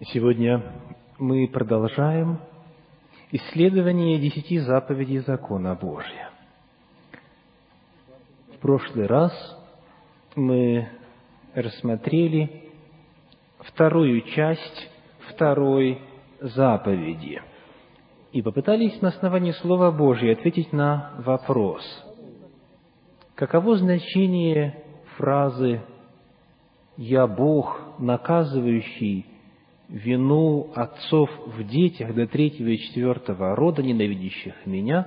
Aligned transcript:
Сегодня 0.00 0.62
мы 1.18 1.48
продолжаем 1.48 2.38
исследование 3.32 4.20
десяти 4.20 4.60
заповедей 4.60 5.18
закона 5.18 5.74
Божия. 5.74 6.30
В 8.54 8.58
прошлый 8.60 9.08
раз 9.08 9.32
мы 10.36 10.88
рассмотрели 11.52 12.70
вторую 13.58 14.20
часть 14.20 14.88
второй 15.30 16.00
заповеди 16.40 17.42
и 18.30 18.40
попытались 18.40 19.02
на 19.02 19.08
основании 19.08 19.50
Слова 19.50 19.90
Божия 19.90 20.34
ответить 20.34 20.72
на 20.72 21.14
вопрос, 21.26 21.82
каково 23.34 23.78
значение 23.78 24.80
фразы 25.16 25.82
«Я 26.96 27.26
Бог, 27.26 27.80
наказывающий 27.98 29.26
вину 29.88 30.70
отцов 30.74 31.30
в 31.46 31.66
детях 31.66 32.14
до 32.14 32.26
третьего 32.26 32.68
и 32.68 32.78
четвертого 32.78 33.56
рода, 33.56 33.82
ненавидящих 33.82 34.54
меня, 34.66 35.06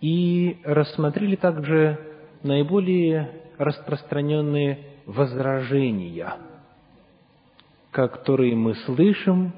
и 0.00 0.58
рассмотрели 0.64 1.36
также 1.36 1.98
наиболее 2.42 3.30
распространенные 3.58 4.78
возражения, 5.06 6.34
которые 7.90 8.54
мы 8.54 8.74
слышим, 8.74 9.52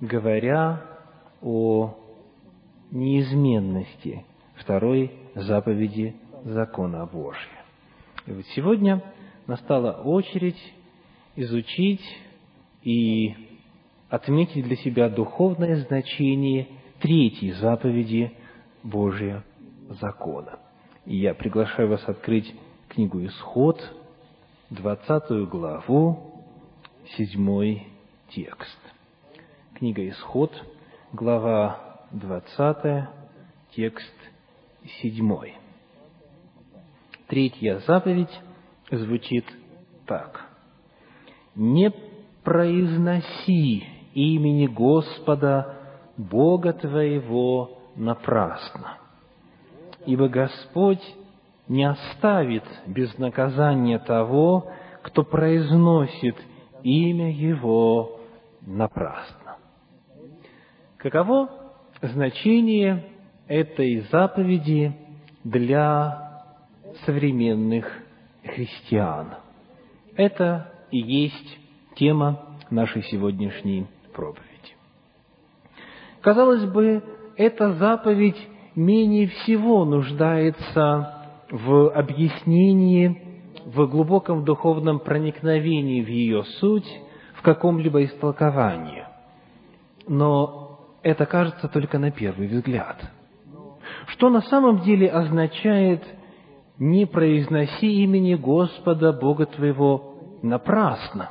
говоря 0.00 0.82
о 1.40 1.96
неизменности 2.90 4.24
второй 4.56 5.12
заповеди 5.34 6.14
закона 6.44 7.06
Божия. 7.06 7.64
И 8.26 8.32
вот 8.32 8.44
сегодня 8.54 9.02
настала 9.46 9.92
очередь 10.02 10.60
изучить 11.34 12.02
и 12.82 13.34
отметить 14.08 14.64
для 14.64 14.76
себя 14.76 15.08
духовное 15.08 15.76
значение 15.76 16.68
третьей 17.00 17.52
заповеди 17.52 18.32
Божия 18.82 19.44
закона. 20.00 20.58
И 21.06 21.16
я 21.16 21.34
приглашаю 21.34 21.88
вас 21.88 22.02
открыть 22.08 22.54
книгу 22.88 23.24
«Исход», 23.24 23.80
двадцатую 24.70 25.46
главу, 25.46 26.44
седьмой 27.16 27.86
текст. 28.30 28.78
Книга 29.74 30.08
«Исход», 30.08 30.52
глава 31.12 32.00
двадцатая, 32.10 33.10
текст 33.74 34.14
седьмой. 35.00 35.54
Третья 37.26 37.78
заповедь 37.86 38.40
звучит 38.90 39.46
так. 40.06 40.48
«Не 41.54 41.90
произноси 42.44 43.84
имени 44.14 44.66
Господа 44.66 45.76
Бога 46.16 46.72
твоего 46.72 47.78
напрасно, 47.96 48.98
ибо 50.06 50.28
Господь 50.28 51.02
не 51.68 51.84
оставит 51.84 52.64
без 52.86 53.16
наказания 53.18 53.98
того, 53.98 54.70
кто 55.02 55.24
произносит 55.24 56.36
имя 56.82 57.30
Его 57.32 58.20
напрасно. 58.60 59.56
Каково 60.96 61.48
значение 62.00 63.04
этой 63.48 64.00
заповеди 64.10 64.94
для 65.44 66.42
современных 67.04 67.86
христиан? 68.44 69.34
Это 70.16 70.72
и 70.90 70.98
есть 70.98 71.61
тема 71.94 72.40
нашей 72.70 73.02
сегодняшней 73.04 73.86
проповеди. 74.14 74.48
Казалось 76.20 76.64
бы, 76.64 77.02
эта 77.36 77.72
заповедь 77.74 78.36
менее 78.74 79.28
всего 79.28 79.84
нуждается 79.84 81.28
в 81.50 81.90
объяснении, 81.90 83.42
в 83.66 83.86
глубоком 83.86 84.44
духовном 84.44 85.00
проникновении 85.00 86.02
в 86.02 86.08
ее 86.08 86.44
суть, 86.60 86.88
в 87.34 87.42
каком-либо 87.42 88.04
истолковании. 88.04 89.04
Но 90.08 90.78
это 91.02 91.26
кажется 91.26 91.68
только 91.68 91.98
на 91.98 92.10
первый 92.10 92.48
взгляд. 92.48 92.96
Что 94.06 94.30
на 94.30 94.40
самом 94.42 94.80
деле 94.80 95.08
означает 95.08 96.02
«не 96.78 97.06
произноси 97.06 98.02
имени 98.02 98.34
Господа 98.34 99.12
Бога 99.12 99.46
твоего 99.46 100.14
напрасно»? 100.42 101.30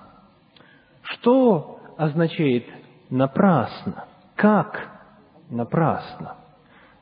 Что 1.11 1.79
означает 1.97 2.65
напрасно? 3.09 4.05
Как 4.35 4.89
напрасно? 5.49 6.35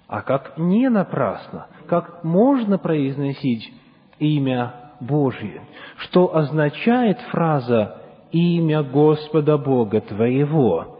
А 0.08 0.22
как 0.22 0.58
не 0.58 0.90
напрасно? 0.90 1.68
Как 1.88 2.24
можно 2.24 2.78
произносить 2.78 3.72
имя 4.18 4.74
Божье? 5.00 5.62
Что 5.98 6.36
означает 6.36 7.20
фраза 7.32 8.02
«имя 8.32 8.84
Господа 8.84 9.58
Бога 9.58 10.02
твоего»? 10.02 11.00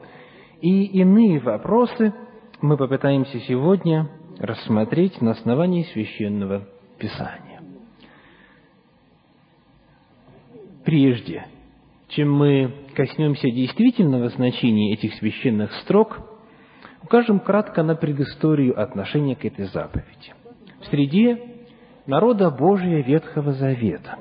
И 0.62 0.84
иные 1.00 1.40
вопросы 1.40 2.14
мы 2.62 2.78
попытаемся 2.78 3.40
сегодня 3.40 4.10
рассмотреть 4.40 5.22
на 5.22 5.32
основании 5.32 5.84
Священного 5.84 6.68
Писания. 6.98 7.62
Прежде 10.86 11.46
чем 12.10 12.34
мы 12.34 12.74
коснемся 12.96 13.50
действительного 13.50 14.30
значения 14.30 14.94
этих 14.94 15.14
священных 15.16 15.72
строк, 15.84 16.20
укажем 17.04 17.40
кратко 17.40 17.84
на 17.84 17.96
предысторию 17.96 18.80
отношения 18.82 19.36
к 19.36 19.46
этой 19.46 19.66
заповеди. 19.66 20.34
В 20.82 20.86
среде 20.88 21.40
народа 22.08 22.50
Божия 22.50 23.04
Ветхого 23.04 23.54
Завета, 23.54 24.18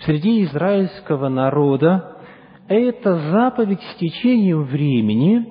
в 0.00 0.04
среде 0.04 0.42
израильского 0.44 1.28
народа 1.28 2.16
эта 2.68 3.16
заповедь 3.30 3.82
с 3.82 3.94
течением 3.96 4.64
времени 4.64 5.46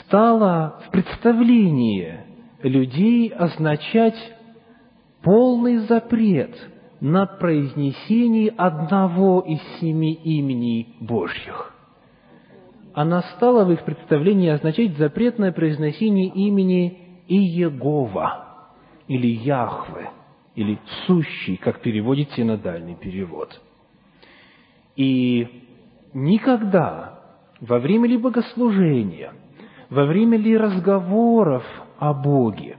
стала 0.00 0.80
в 0.86 0.90
представлении 0.90 2.20
людей 2.62 3.28
означать 3.28 4.16
полный 5.22 5.78
запрет– 5.78 6.54
на 7.00 7.26
произнесении 7.26 8.52
одного 8.56 9.40
из 9.40 9.60
семи 9.80 10.18
имений 10.22 10.96
Божьих. 11.00 11.72
Она 12.94 13.22
стала 13.36 13.64
в 13.64 13.72
их 13.72 13.84
представлении 13.84 14.48
означать 14.48 14.96
запретное 14.96 15.52
произнесение 15.52 16.28
имени 16.28 17.22
Иегова, 17.28 18.46
или 19.08 19.26
Яхве, 19.26 20.10
или 20.54 20.78
Сущий, 21.06 21.56
как 21.56 21.80
переводит 21.80 22.32
синодальный 22.32 22.94
перевод. 22.94 23.60
И 24.96 25.46
никогда 26.14 27.20
во 27.60 27.78
время 27.78 28.08
ли 28.08 28.16
богослужения, 28.16 29.32
во 29.90 30.04
время 30.06 30.38
ли 30.38 30.56
разговоров 30.56 31.64
о 31.98 32.14
Боге, 32.14 32.78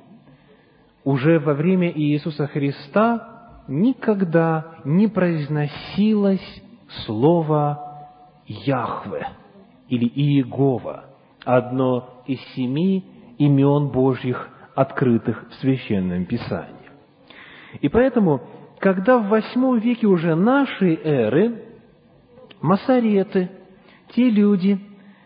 уже 1.04 1.40
во 1.40 1.54
время 1.54 1.92
Иисуса 1.92 2.48
Христа 2.48 3.37
никогда 3.68 4.78
не 4.84 5.08
произносилось 5.08 6.64
слово 7.06 7.84
Яхве 8.46 9.28
или 9.90 10.06
Иегова, 10.08 11.06
одно 11.44 12.10
из 12.26 12.40
семи 12.56 13.06
имен 13.38 13.90
Божьих, 13.90 14.50
открытых 14.76 15.50
в 15.50 15.54
Священном 15.56 16.26
Писании. 16.26 16.76
И 17.82 17.90
поэтому, 17.90 18.42
когда 18.80 19.18
в 19.18 19.28
восьмом 19.28 19.80
веке 19.80 20.08
уже 20.08 20.36
нашей 20.36 20.96
эры 21.04 21.64
масареты, 22.62 23.50
те 24.14 24.30
люди, 24.30 24.80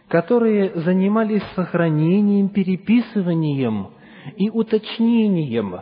которые 0.07 0.71
занимались 0.81 1.43
сохранением, 1.55 2.49
переписыванием 2.49 3.91
и 4.35 4.49
уточнением 4.49 5.81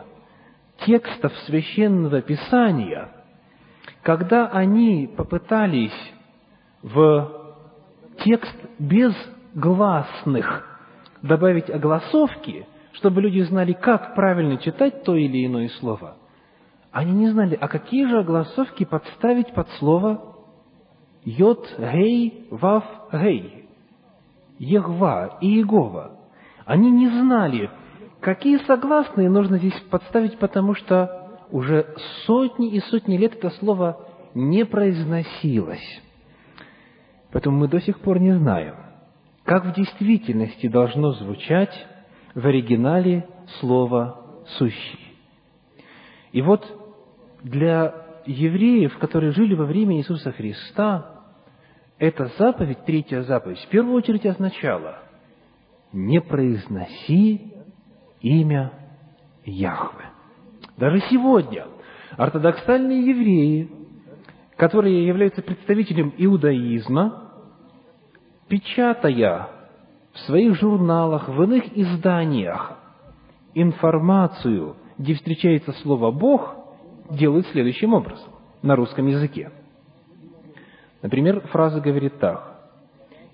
текстов 0.86 1.32
Священного 1.46 2.20
Писания, 2.22 3.08
когда 4.02 4.46
они 4.48 5.10
попытались 5.16 6.12
в 6.82 7.56
текст 8.24 8.56
без 8.78 9.14
гласных 9.54 10.66
добавить 11.22 11.68
огласовки, 11.70 12.66
чтобы 12.92 13.20
люди 13.20 13.40
знали, 13.40 13.72
как 13.72 14.14
правильно 14.14 14.56
читать 14.58 15.04
то 15.04 15.14
или 15.14 15.46
иное 15.46 15.68
слово, 15.80 16.16
они 16.92 17.12
не 17.12 17.30
знали, 17.30 17.56
а 17.60 17.68
какие 17.68 18.06
же 18.06 18.18
огласовки 18.18 18.84
подставить 18.84 19.52
под 19.52 19.68
слово 19.78 20.34
Йод, 21.24 21.74
Гей, 21.78 22.46
Вав, 22.50 22.84
Гей, 23.12 23.68
Егва 24.58 25.38
и 25.40 25.46
Иегова. 25.46 26.18
Они 26.64 26.90
не 26.90 27.08
знали, 27.08 27.70
Какие 28.20 28.58
согласные 28.58 29.30
нужно 29.30 29.56
здесь 29.58 29.78
подставить, 29.90 30.38
потому 30.38 30.74
что 30.74 31.38
уже 31.50 31.86
сотни 32.26 32.70
и 32.70 32.80
сотни 32.80 33.16
лет 33.16 33.34
это 33.34 33.50
слово 33.50 34.06
не 34.34 34.64
произносилось. 34.64 36.02
Поэтому 37.32 37.58
мы 37.58 37.68
до 37.68 37.80
сих 37.80 37.98
пор 38.00 38.20
не 38.20 38.36
знаем, 38.36 38.74
как 39.44 39.64
в 39.64 39.74
действительности 39.74 40.68
должно 40.68 41.12
звучать 41.12 41.74
в 42.34 42.46
оригинале 42.46 43.26
слово 43.60 44.44
«сущий». 44.58 45.00
И 46.32 46.42
вот 46.42 46.64
для 47.42 47.94
евреев, 48.26 48.98
которые 48.98 49.32
жили 49.32 49.54
во 49.54 49.64
время 49.64 49.96
Иисуса 49.96 50.30
Христа, 50.32 51.22
эта 51.98 52.30
заповедь, 52.38 52.84
третья 52.84 53.22
заповедь, 53.22 53.58
в 53.58 53.68
первую 53.68 53.94
очередь 53.94 54.26
означала 54.26 54.98
«не 55.92 56.20
произноси 56.20 57.54
имя 58.20 58.72
Яхве». 59.44 60.06
Даже 60.76 61.00
сегодня 61.10 61.66
ортодоксальные 62.16 63.06
евреи, 63.10 63.70
которые 64.56 65.06
являются 65.06 65.42
представителем 65.42 66.12
иудаизма, 66.16 67.32
печатая 68.48 69.48
в 70.12 70.18
своих 70.20 70.54
журналах, 70.56 71.28
в 71.28 71.42
иных 71.42 71.76
изданиях 71.76 72.78
информацию, 73.54 74.76
где 74.98 75.14
встречается 75.14 75.72
слово 75.82 76.10
«Бог», 76.10 76.56
делают 77.10 77.46
следующим 77.48 77.94
образом 77.94 78.32
на 78.62 78.76
русском 78.76 79.06
языке. 79.06 79.50
Например, 81.02 81.40
фраза 81.48 81.80
говорит 81.80 82.18
так. 82.18 82.58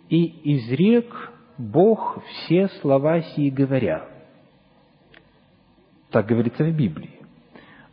«И 0.09 0.57
изрек 0.57 1.33
Бог 1.59 2.23
все 2.25 2.69
слова 2.81 3.21
сии 3.21 3.51
говоря». 3.51 4.16
Так 6.11 6.27
говорится 6.27 6.65
в 6.65 6.73
Библии. 6.75 7.11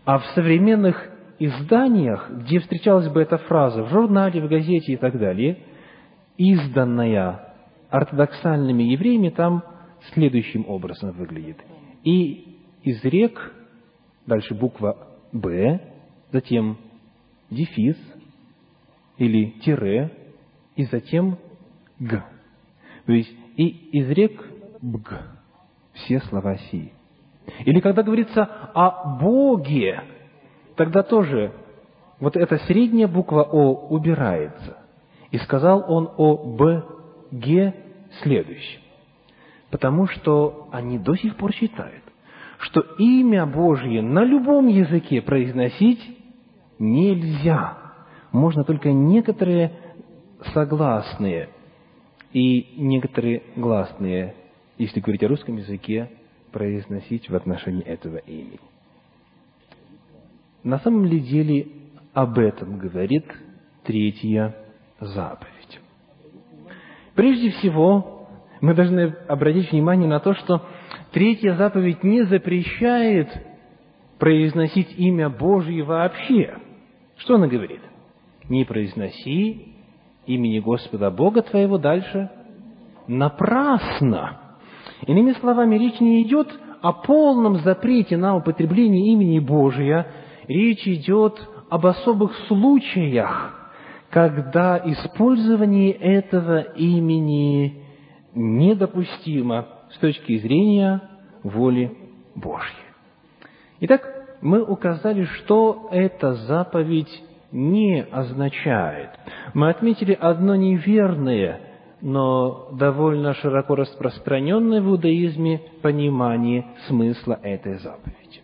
А 0.06 0.20
в 0.20 0.26
современных 0.28 1.10
изданиях, 1.40 2.30
где 2.30 2.60
встречалась 2.60 3.10
бы 3.10 3.22
эта 3.22 3.38
фраза, 3.38 3.84
в 3.84 3.90
журнале, 3.90 4.42
в 4.42 4.48
газете 4.48 4.94
и 4.94 4.98
так 4.98 5.18
далее, 5.18 5.60
изданная 6.38 7.54
ортодоксальными 7.90 8.84
евреями, 8.84 9.30
там 9.30 9.64
следующим 10.14 10.66
образом 10.68 11.12
выглядит. 11.12 11.58
И 12.04 12.58
изрек, 12.84 13.54
дальше 14.26 14.54
буква 14.54 15.08
«Б», 15.32 15.80
затем 16.32 16.78
дефис 17.50 17.98
или 19.18 19.52
тире, 19.62 20.12
и 20.76 20.86
затем 20.86 21.38
«Г». 22.00 22.24
То 23.06 23.14
есть, 23.14 23.32
и 23.58 24.00
изрек 24.00 24.44
«Бг» 24.82 25.22
все 25.94 26.20
слова 26.22 26.58
сии. 26.72 26.92
Или 27.66 27.80
когда 27.80 28.04
говорится 28.04 28.44
о 28.74 29.18
Боге, 29.20 30.02
тогда 30.76 31.04
тоже 31.04 31.54
вот 32.20 32.36
эта 32.38 32.58
средняя 32.60 33.08
буква 33.08 33.44
О 33.44 33.88
убирается. 33.90 34.78
И 35.32 35.38
сказал 35.40 35.84
он 35.88 36.10
о 36.16 36.38
Б, 36.38 36.84
Г 37.32 37.74
следующее. 38.22 38.80
Потому 39.72 40.08
что 40.08 40.70
они 40.72 41.00
до 41.00 41.16
сих 41.16 41.36
пор 41.36 41.52
считают, 41.52 42.04
что 42.60 42.82
имя 43.00 43.46
Божье 43.46 44.02
на 44.02 44.24
любом 44.24 44.68
языке 44.68 45.22
произносить 45.22 46.00
нельзя. 46.78 47.78
Можно 48.32 48.64
только 48.64 48.92
некоторые 48.92 49.74
согласные 50.54 51.50
и 52.32 52.76
некоторые 52.78 53.44
гласные, 53.56 54.36
если 54.78 55.00
говорить 55.00 55.24
о 55.24 55.28
русском 55.28 55.58
языке, 55.58 56.10
произносить 56.54 57.30
в 57.30 57.36
отношении 57.36 57.84
этого 57.84 58.18
имени. 58.18 58.60
На 60.64 60.80
самом 60.80 61.06
ли 61.06 61.20
деле 61.20 61.68
об 62.14 62.40
этом 62.40 62.78
говорит 62.78 63.26
третья 63.84 64.56
заповедь? 65.02 65.82
Прежде 67.16 67.50
всего, 67.52 68.30
мы 68.62 68.74
должны 68.74 69.16
обратить 69.28 69.72
внимание 69.72 70.08
на 70.08 70.20
то, 70.20 70.34
что 70.36 70.66
третья 71.12 71.56
заповедь 71.56 72.04
не 72.04 72.24
запрещает 72.24 73.28
произносить 74.20 74.98
имя 74.98 75.30
Божье 75.30 75.84
вообще. 75.84 76.58
Что 77.18 77.36
она 77.36 77.48
говорит? 77.48 77.82
Не 78.48 78.64
произноси 78.64 79.76
имени 80.26 80.60
Господа 80.60 81.12
Бога 81.12 81.42
твоего 81.42 81.78
дальше 81.78 82.30
напрасно. 83.08 84.43
Иными 85.08 85.34
словами, 85.34 85.78
речь 85.78 86.00
не 86.00 86.24
идет 86.24 86.48
о 86.82 86.94
полном 86.94 87.58
запрете 87.60 88.18
на 88.18 88.36
употребление 88.36 89.14
имени 89.14 89.40
Божия, 89.40 90.08
речь 90.48 90.88
идет 90.88 91.40
об 91.70 91.86
особых 91.86 92.36
случаях, 92.48 93.54
когда 94.10 94.82
использование 94.86 95.92
этого 95.92 96.60
имени 96.60 97.84
недопустимо 98.34 99.68
с 99.92 99.98
точки 99.98 100.38
зрения 100.38 101.02
воли 101.44 101.92
Божьей. 102.36 102.70
Итак, 103.82 104.08
мы 104.42 104.62
указали, 104.62 105.26
что 105.26 105.88
эта 105.92 106.34
заповедь 106.34 107.24
не 107.52 108.04
означает. 108.04 109.10
Мы 109.54 109.70
отметили 109.70 110.18
одно 110.20 110.56
неверное 110.56 111.60
но 112.04 112.68
довольно 112.74 113.34
широко 113.34 113.76
распространенное 113.76 114.82
в 114.82 114.90
иудаизме 114.90 115.62
понимание 115.82 116.66
смысла 116.88 117.40
этой 117.42 117.76
заповеди. 117.80 118.42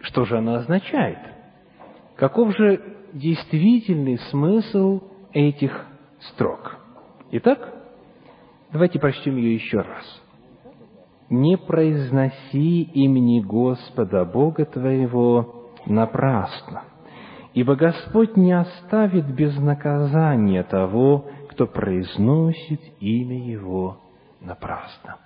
Что 0.00 0.24
же 0.24 0.38
она 0.38 0.56
означает? 0.56 1.18
Каков 2.16 2.56
же 2.56 2.80
действительный 3.12 4.18
смысл 4.30 5.02
этих 5.34 5.86
строк? 6.32 6.78
Итак, 7.30 7.74
давайте 8.72 8.98
прочтем 8.98 9.36
ее 9.36 9.54
еще 9.54 9.82
раз. 9.82 10.22
«Не 11.28 11.58
произноси 11.58 12.82
имени 12.82 13.40
Господа 13.40 14.24
Бога 14.24 14.64
твоего 14.64 15.72
напрасно, 15.84 16.84
ибо 17.52 17.76
Господь 17.76 18.36
не 18.36 18.52
оставит 18.52 19.26
без 19.26 19.58
наказания 19.58 20.62
того, 20.62 21.26
кто 21.54 21.68
произносит 21.68 22.80
имя 22.98 23.38
Его 23.38 24.00
напрасно. 24.40 25.18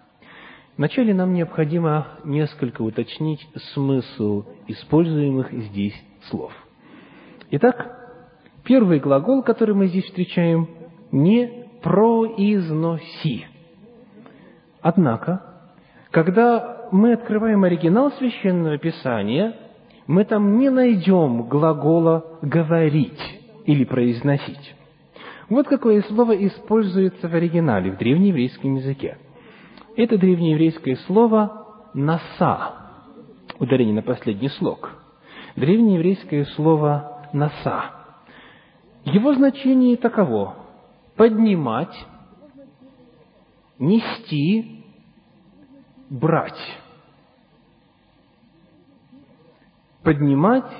Вначале 0.76 1.14
нам 1.14 1.32
необходимо 1.32 2.06
несколько 2.22 2.82
уточнить 2.82 3.48
смысл 3.72 4.44
используемых 4.66 5.50
здесь 5.50 5.94
слов. 6.28 6.52
Итак, 7.50 8.20
первый 8.62 9.00
глагол, 9.00 9.42
который 9.42 9.75
мы 9.75 9.86
здесь 9.86 10.04
встречаем, 10.04 10.69
не 11.10 11.66
произноси. 11.82 13.46
Однако, 14.82 15.42
когда 16.11 16.88
мы 16.92 17.14
открываем 17.14 17.64
оригинал 17.64 18.12
Священного 18.12 18.76
Писания, 18.76 19.56
мы 20.06 20.25
там 20.26 20.58
не 20.58 20.68
найдем 20.68 21.49
глагола 21.49 22.38
«говорить» 22.42 23.40
или 23.64 23.85
«произносить». 23.85 24.75
Вот 25.49 25.67
какое 25.67 26.02
слово 26.02 26.47
используется 26.47 27.28
в 27.28 27.35
оригинале, 27.35 27.93
в 27.93 27.97
древнееврейском 27.97 28.75
языке. 28.76 29.19
Это 29.97 30.19
древнееврейское 30.19 30.97
слово 31.07 31.67
«наса», 31.95 32.75
ударение 33.59 33.95
на 33.95 34.02
последний 34.02 34.50
слог. 34.50 34.93
Древнееврейское 35.57 36.45
слово 36.57 37.28
«наса». 37.33 37.95
Его 39.05 39.35
значение 39.35 39.97
таково– 39.97 40.55
поднимать, 41.17 41.97
нести, 43.78 44.85
брать. 46.11 46.78
Поднимать, 50.02 50.71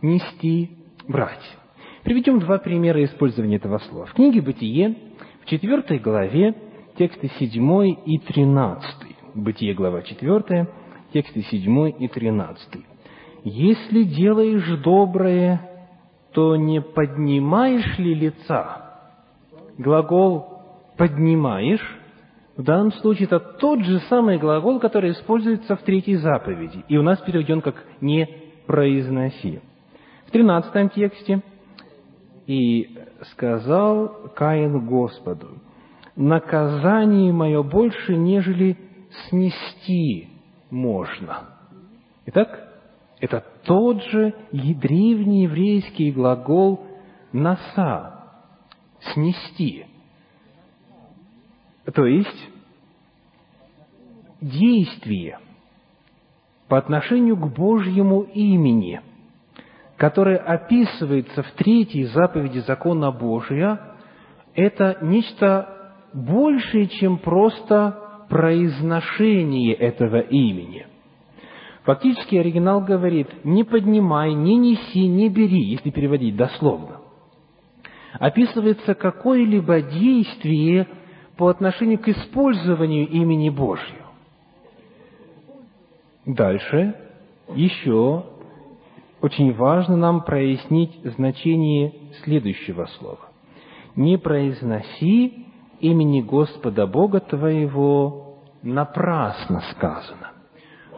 нести, 0.00 0.78
брать. 1.06 1.58
Приведем 2.04 2.38
два 2.38 2.58
примера 2.58 3.02
использования 3.02 3.56
этого 3.56 3.78
слова. 3.78 4.04
В 4.04 4.12
книге 4.12 4.42
«Бытие» 4.42 4.94
в 5.42 5.46
четвертой 5.46 5.98
главе 5.98 6.54
тексты 6.98 7.30
7 7.38 7.96
и 8.04 8.18
13. 8.18 8.84
Бытие, 9.34 9.72
глава 9.72 10.02
4, 10.02 10.68
тексты 11.14 11.40
7 11.40 11.94
и 11.98 12.08
13. 12.08 12.84
«Если 13.44 14.02
делаешь 14.02 14.68
доброе, 14.82 15.86
то 16.34 16.56
не 16.56 16.82
поднимаешь 16.82 17.98
ли 17.98 18.14
лица?» 18.14 19.00
Глагол 19.78 20.60
«поднимаешь» 20.98 21.98
в 22.54 22.62
данном 22.62 22.92
случае 22.92 23.28
это 23.28 23.40
тот 23.40 23.80
же 23.80 24.00
самый 24.10 24.36
глагол, 24.36 24.78
который 24.78 25.12
используется 25.12 25.74
в 25.74 25.80
третьей 25.80 26.16
заповеди, 26.16 26.84
и 26.86 26.98
у 26.98 27.02
нас 27.02 27.18
переведен 27.20 27.62
как 27.62 27.82
«не 28.02 28.28
произноси». 28.66 29.60
В 30.26 30.30
тринадцатом 30.32 30.90
тексте– 30.90 31.40
и 32.46 32.98
сказал 33.32 34.30
Каин 34.34 34.86
Господу, 34.86 35.48
наказание 36.16 37.32
мое 37.32 37.62
больше, 37.62 38.16
нежели 38.16 38.76
снести 39.28 40.28
можно. 40.70 41.48
Итак, 42.26 42.68
это 43.20 43.44
тот 43.64 44.02
же 44.02 44.34
древний 44.52 45.44
еврейский 45.44 46.12
глагол 46.12 46.86
«наса»– 47.32 48.24
«снести». 49.14 49.86
То 51.92 52.06
есть, 52.06 52.50
действие 54.40 55.38
по 56.68 56.78
отношению 56.78 57.36
к 57.36 57.54
Божьему 57.54 58.22
имени, 58.22 59.00
которое 60.04 60.36
описывается 60.36 61.42
в 61.42 61.50
третьей 61.52 62.04
заповеди 62.04 62.58
закона 62.58 63.10
Божия, 63.10 63.96
это 64.54 64.98
нечто 65.00 65.94
большее, 66.12 66.88
чем 66.88 67.16
просто 67.16 68.26
произношение 68.28 69.72
этого 69.72 70.20
имени. 70.20 70.86
Фактически 71.84 72.36
оригинал 72.36 72.82
говорит 72.82 73.28
«не 73.44 73.64
поднимай, 73.64 74.34
не 74.34 74.58
неси, 74.58 75.08
не 75.08 75.30
бери», 75.30 75.62
если 75.70 75.88
переводить 75.88 76.36
дословно. 76.36 77.00
Описывается 78.20 78.94
какое-либо 78.94 79.80
действие 79.80 80.86
по 81.38 81.48
отношению 81.48 81.98
к 81.98 82.08
использованию 82.08 83.08
имени 83.08 83.48
Божьего. 83.48 84.04
Дальше 86.26 86.94
еще 87.54 88.33
очень 89.24 89.54
важно 89.54 89.96
нам 89.96 90.20
прояснить 90.20 91.00
значение 91.02 91.94
следующего 92.24 92.84
слова. 92.98 93.30
«Не 93.96 94.18
произноси 94.18 95.46
имени 95.80 96.20
Господа 96.20 96.86
Бога 96.86 97.20
твоего 97.20 98.36
напрасно 98.62 99.62
сказано». 99.72 100.32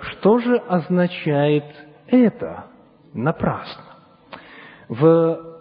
Что 0.00 0.40
же 0.40 0.56
означает 0.56 1.66
это 2.08 2.66
напрасно? 3.14 3.84
В 4.88 5.60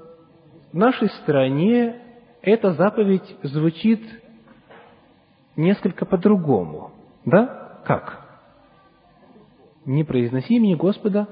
нашей 0.74 1.10
стране 1.22 2.01
эта 2.41 2.74
заповедь 2.74 3.36
звучит 3.43 4.01
несколько 5.55 6.07
по-другому. 6.07 6.89
Да? 7.25 7.79
Как? 7.86 8.25
Не 9.86 10.03
произноси 10.03 10.55
имени 10.55 10.74
Господа 10.74 11.27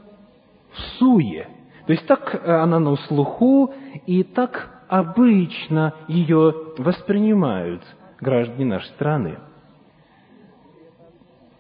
суе. 0.98 1.48
То 1.86 1.94
есть 1.94 2.06
так 2.08 2.34
э, 2.34 2.52
она 2.52 2.80
на 2.80 2.96
слуху, 2.96 3.74
и 4.06 4.24
так 4.24 4.86
обычно 4.88 5.94
ее 6.08 6.54
воспринимают 6.78 7.84
граждане 8.22 8.66
нашей 8.66 8.90
страны. 8.90 9.38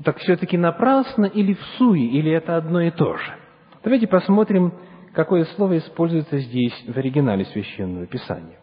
Так 0.03 0.17
все-таки 0.17 0.58
напрасно 0.58 1.25
или 1.25 1.53
в 1.53 1.62
суе, 1.77 2.05
или 2.05 2.32
это 2.32 2.58
одно 2.58 2.82
и 2.82 2.91
то 2.91 3.15
же? 3.15 3.36
Давайте 3.84 4.08
посмотрим, 4.08 4.74
какое 5.13 5.46
слово 5.55 5.77
используется 5.77 6.39
здесь 6.39 6.74
в 6.88 6.98
оригинале 6.98 7.46
Священного 7.46 8.05
Писания. 8.05 8.60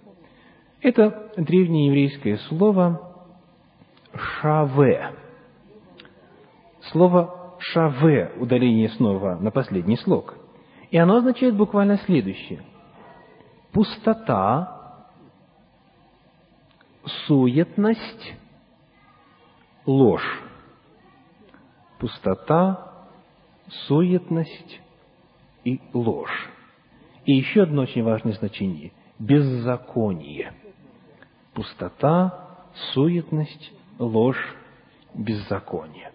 Это 0.82 1.32
древнееврейское 1.36 2.38
слово 2.48 3.12
«шаве». 4.14 5.12
Слово 6.90 7.56
«шаве»– 7.58 8.32
удаление 8.40 8.88
снова 8.90 9.36
на 9.36 9.50
последний 9.50 9.96
слог. 9.96 10.39
И 10.90 10.98
оно 10.98 11.16
означает 11.16 11.56
буквально 11.56 11.98
следующее. 11.98 12.62
Пустота, 13.72 15.06
суетность, 17.26 18.34
ложь. 19.86 20.42
Пустота, 21.98 23.06
суетность 23.86 24.80
и 25.64 25.80
ложь. 25.92 26.50
И 27.24 27.34
еще 27.34 27.62
одно 27.62 27.82
очень 27.82 28.02
важное 28.02 28.32
значение– 28.32 28.92
беззаконие. 29.18 30.54
Пустота, 31.54 32.66
суетность, 32.92 33.72
ложь, 33.98 34.56
беззаконие. 35.14 36.10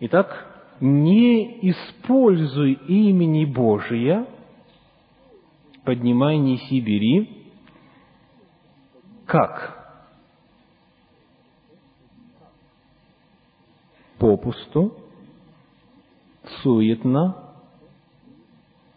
Итак, 0.00 0.51
не 0.82 1.70
используй 1.70 2.72
имени 2.72 3.44
Божия, 3.44 4.26
поднимай, 5.84 6.38
неси, 6.38 6.80
бери, 6.80 7.46
как? 9.26 9.78
Попусту, 14.18 14.92
суетно, 16.62 17.54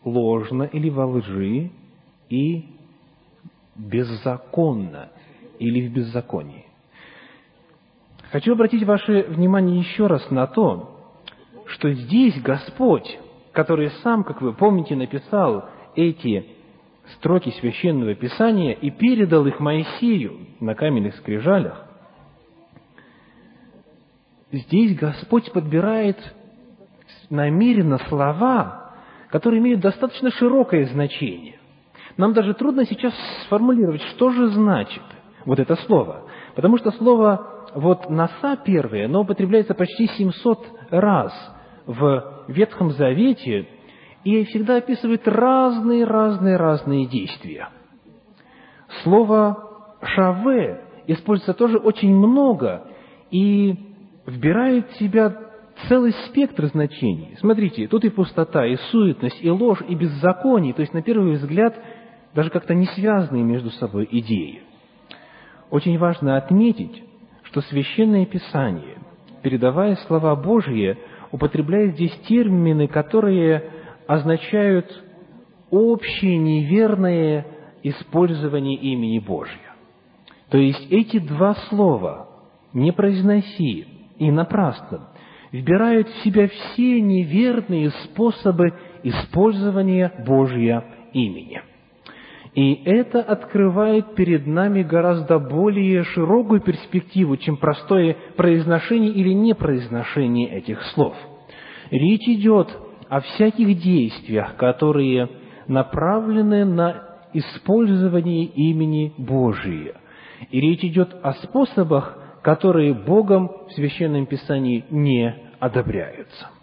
ложно 0.04 0.64
или 0.64 0.90
во 0.90 1.06
лжи 1.06 1.70
и 2.30 2.66
беззаконно 3.76 5.10
или 5.60 5.88
в 5.88 5.94
беззаконии. 5.94 6.66
Хочу 8.32 8.54
обратить 8.54 8.84
ваше 8.84 9.28
внимание 9.30 9.78
еще 9.78 10.08
раз 10.08 10.32
на 10.32 10.48
то, 10.48 10.95
что 11.76 11.92
здесь 11.92 12.42
Господь, 12.42 13.20
который 13.52 13.92
сам, 14.02 14.24
как 14.24 14.42
вы 14.42 14.54
помните, 14.54 14.96
написал 14.96 15.66
эти 15.96 16.46
строки 17.16 17.50
священного 17.60 18.16
писания 18.16 18.72
и 18.72 18.90
передал 18.90 19.46
их 19.46 19.60
Моисею 19.60 20.48
на 20.62 20.74
каменных 20.74 21.16
скрижалях, 21.18 21.86
здесь 24.52 24.98
Господь 24.98 25.52
подбирает 25.52 26.18
намеренно 27.30 27.98
слова, 28.08 28.94
которые 29.30 29.60
имеют 29.60 29.82
достаточно 29.82 30.32
широкое 30.32 30.86
значение. 30.86 31.60
Нам 32.16 32.34
даже 32.34 32.54
трудно 32.54 32.86
сейчас 32.86 33.14
сформулировать, 33.46 34.02
что 34.02 34.30
же 34.30 34.48
значит 34.48 35.04
вот 35.44 35.60
это 35.60 35.76
слово. 35.76 36.24
Потому 36.56 36.78
что 36.78 36.92
слово 36.92 37.68
вот 37.76 38.10
«носа» 38.10 38.58
первое, 38.64 39.06
оно 39.06 39.22
употребляется 39.22 39.74
почти 39.74 40.08
700 40.08 40.66
раз 40.92 41.34
в 41.86 42.46
Ветхом 42.48 42.92
Завете 42.92 43.68
и 44.24 44.44
всегда 44.46 44.78
описывает 44.78 45.28
разные-разные-разные 45.28 47.06
действия. 47.06 47.70
Слово 49.04 49.98
«шаве» 50.02 50.82
используется 51.08 51.54
тоже 51.54 51.78
очень 51.78 52.14
много 52.16 52.88
и 53.30 53.76
вбирает 54.26 54.90
в 54.90 54.98
себя 54.98 55.36
целый 55.88 56.14
спектр 56.28 56.66
значений. 56.68 57.36
Смотрите, 57.40 57.88
тут 57.88 58.06
и 58.06 58.10
пустота, 58.10 58.66
и 58.66 58.76
суетность, 58.92 59.44
и 59.44 59.50
ложь, 59.50 59.82
и 59.88 59.94
беззаконие, 59.94 60.74
то 60.74 60.82
есть, 60.82 60.94
на 60.94 61.02
первый 61.02 61.34
взгляд, 61.34 61.76
даже 62.34 62.50
как-то 62.50 62.74
не 62.74 62.86
связанные 62.88 63.44
между 63.44 63.70
собой 63.72 64.08
идеи. 64.10 64.62
Очень 65.70 65.98
важно 65.98 66.38
отметить, 66.38 67.04
что 67.44 67.62
Священное 67.62 68.26
Писание, 68.26 68.98
передавая 69.44 69.96
слова 70.08 70.36
Божьи, 70.36 70.98
употребляет 71.36 71.96
здесь 71.96 72.18
термины, 72.30 72.88
которые 72.88 73.70
означают 74.08 75.04
общее 75.70 76.38
неверное 76.38 77.46
использование 77.84 78.78
имени 78.78 79.20
Божьего. 79.20 79.60
То 80.50 80.58
есть 80.58 80.88
эти 80.90 81.20
два 81.20 81.56
слова 81.68 82.30
«не 82.72 82.94
произноси» 82.94 83.86
и 84.18 84.32
«напрасно» 84.32 85.10
вбирают 85.52 86.08
в 86.08 86.24
себя 86.24 86.48
все 86.48 87.02
неверные 87.02 87.90
способы 88.06 88.74
использования 89.04 90.14
Божьего 90.26 90.86
имени. 91.12 91.62
И 92.56 92.84
это 92.86 93.22
открывает 93.22 94.16
перед 94.16 94.48
нами 94.48 94.82
гораздо 94.82 95.40
более 95.40 96.04
широкую 96.04 96.62
перспективу, 96.62 97.36
чем 97.36 97.58
простое 97.58 98.16
произношение 98.38 99.12
или 99.12 99.34
непроизношение 99.34 100.50
этих 100.50 100.82
слов. 100.94 101.16
Речь 101.92 102.28
идет 102.30 102.70
о 103.10 103.20
всяких 103.20 103.78
действиях, 103.78 104.56
которые 104.56 105.30
направлены 105.68 106.64
на 106.64 107.04
использование 107.34 108.46
имени 108.46 109.14
Божия. 109.18 109.96
И 110.50 110.62
речь 110.62 110.84
идет 110.86 111.14
о 111.22 111.34
способах, 111.34 112.18
которые 112.42 112.94
Богом 112.94 113.50
в 113.68 113.74
Священном 113.74 114.28
Писании 114.28 114.86
не 114.90 115.36
одобряются. 115.60 116.55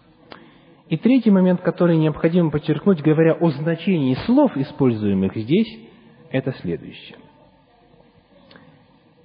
И 0.92 0.98
третий 0.98 1.30
момент, 1.30 1.62
который 1.62 1.96
необходимо 1.96 2.50
подчеркнуть, 2.50 3.00
говоря 3.00 3.32
о 3.32 3.48
значении 3.48 4.12
слов, 4.26 4.54
используемых 4.58 5.34
здесь, 5.34 5.78
это 6.30 6.52
следующее. 6.60 7.16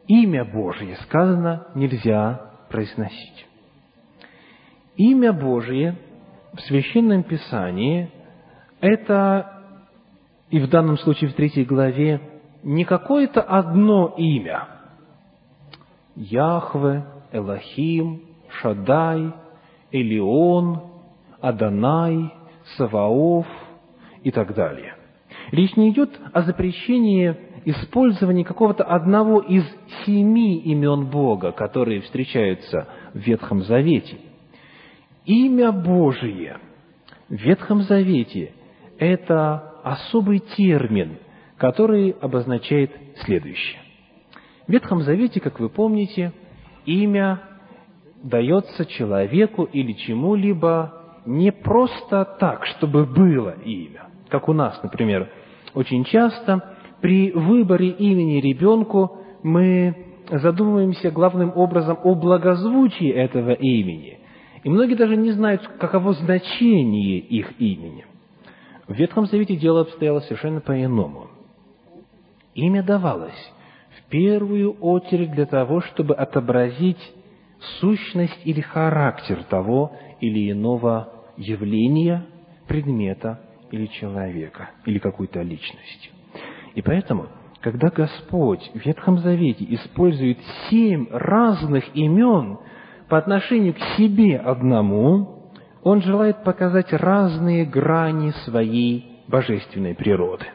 Имя 0.07 0.45
Божье, 0.45 0.95
сказано, 1.03 1.67
нельзя 1.75 2.53
произносить. 2.69 3.47
Имя 4.95 5.33
Божье 5.33 5.97
в 6.53 6.61
Священном 6.61 7.23
Писании– 7.23 8.11
это, 8.79 9.65
и 10.49 10.59
в 10.59 10.69
данном 10.69 10.97
случае 10.97 11.31
в 11.31 11.33
третьей 11.33 11.65
главе, 11.65 12.21
не 12.63 12.85
какое-то 12.85 13.41
одно 13.41 14.15
имя– 14.17 14.69
Яхве, 16.15 17.03
Элохим, 17.33 18.21
Шадай, 18.61 19.33
Элион, 19.91 20.95
Адонай, 21.41 22.33
Саваоф 22.77 23.47
и 24.23 24.31
так 24.31 24.53
далее. 24.53 24.95
Речь 25.51 25.75
не 25.75 25.91
идет 25.91 26.19
о 26.33 26.41
запрещении 26.41 27.35
использование 27.65 28.45
какого-то 28.45 28.83
одного 28.83 29.39
из 29.39 29.63
семи 30.05 30.57
имен 30.59 31.05
Бога, 31.07 31.51
которые 31.51 32.01
встречаются 32.01 32.87
в 33.13 33.19
Ветхом 33.19 33.63
Завете. 33.63 34.17
Имя 35.25 35.71
Божие 35.71 36.57
в 37.29 37.33
Ветхом 37.33 37.81
Завете– 37.81 38.53
это 38.99 39.73
особый 39.83 40.39
термин, 40.39 41.17
который 41.57 42.11
обозначает 42.11 42.91
следующее. 43.25 43.79
В 44.67 44.71
Ветхом 44.71 45.01
Завете, 45.01 45.39
как 45.39 45.59
вы 45.59 45.69
помните, 45.69 46.31
имя 46.85 47.41
дается 48.23 48.85
человеку 48.85 49.63
или 49.63 49.93
чему-либо 49.93 50.96
не 51.27 51.51
просто 51.51 52.25
так, 52.39 52.65
чтобы 52.65 53.05
было 53.05 53.51
имя. 53.63 54.07
Как 54.29 54.47
у 54.47 54.53
нас, 54.53 54.79
например, 54.81 55.29
очень 55.73 56.05
часто 56.05 56.77
при 57.01 57.31
выборе 57.31 57.89
имени 57.89 58.39
ребенку 58.39 59.17
мы 59.43 59.95
задумываемся 60.31 61.11
главным 61.11 61.51
образом 61.55 61.99
о 62.03 62.15
благозвучии 62.15 63.09
этого 63.09 63.51
имени. 63.51 64.19
И 64.63 64.69
многие 64.69 64.95
даже 64.95 65.15
не 65.17 65.31
знают, 65.31 65.67
каково 65.79 66.13
значение 66.13 67.19
их 67.19 67.59
имени. 67.59 68.05
В 68.87 68.93
Ветхом 68.93 69.25
Завете 69.25 69.57
дело 69.57 69.81
обстояло 69.81 70.21
совершенно 70.21 70.61
по-иному. 70.61 71.27
Имя 72.55 72.83
давалось 72.83 73.53
в 73.99 74.09
первую 74.09 74.71
очередь 74.79 75.31
для 75.31 75.45
того, 75.45 75.81
чтобы 75.81 76.15
отобразить 76.15 76.97
сущность 77.79 78.39
или 78.45 78.61
характер 78.61 79.43
того 79.49 79.91
или 80.21 80.51
иного 80.51 81.16
явления, 81.37 82.25
предмета 82.67 83.39
или 83.71 83.87
человека, 83.87 84.71
или 84.85 84.99
какой-то 84.99 85.41
личности. 85.41 86.09
И 86.75 86.81
поэтому, 86.81 87.27
когда 87.61 87.89
Господь 87.89 88.69
в 88.73 88.85
Ветхом 88.85 89.19
Завете 89.19 89.65
использует 89.69 90.37
семь 90.69 91.07
разных 91.09 91.95
имен 91.95 92.59
по 93.09 93.17
отношению 93.17 93.73
к 93.73 93.79
себе 93.97 94.37
одному, 94.37 95.51
Он 95.83 96.01
желает 96.01 96.43
показать 96.43 96.91
разные 96.93 97.65
грани 97.65 98.31
своей 98.45 99.21
божественной 99.27 99.95
природы. 99.95 100.45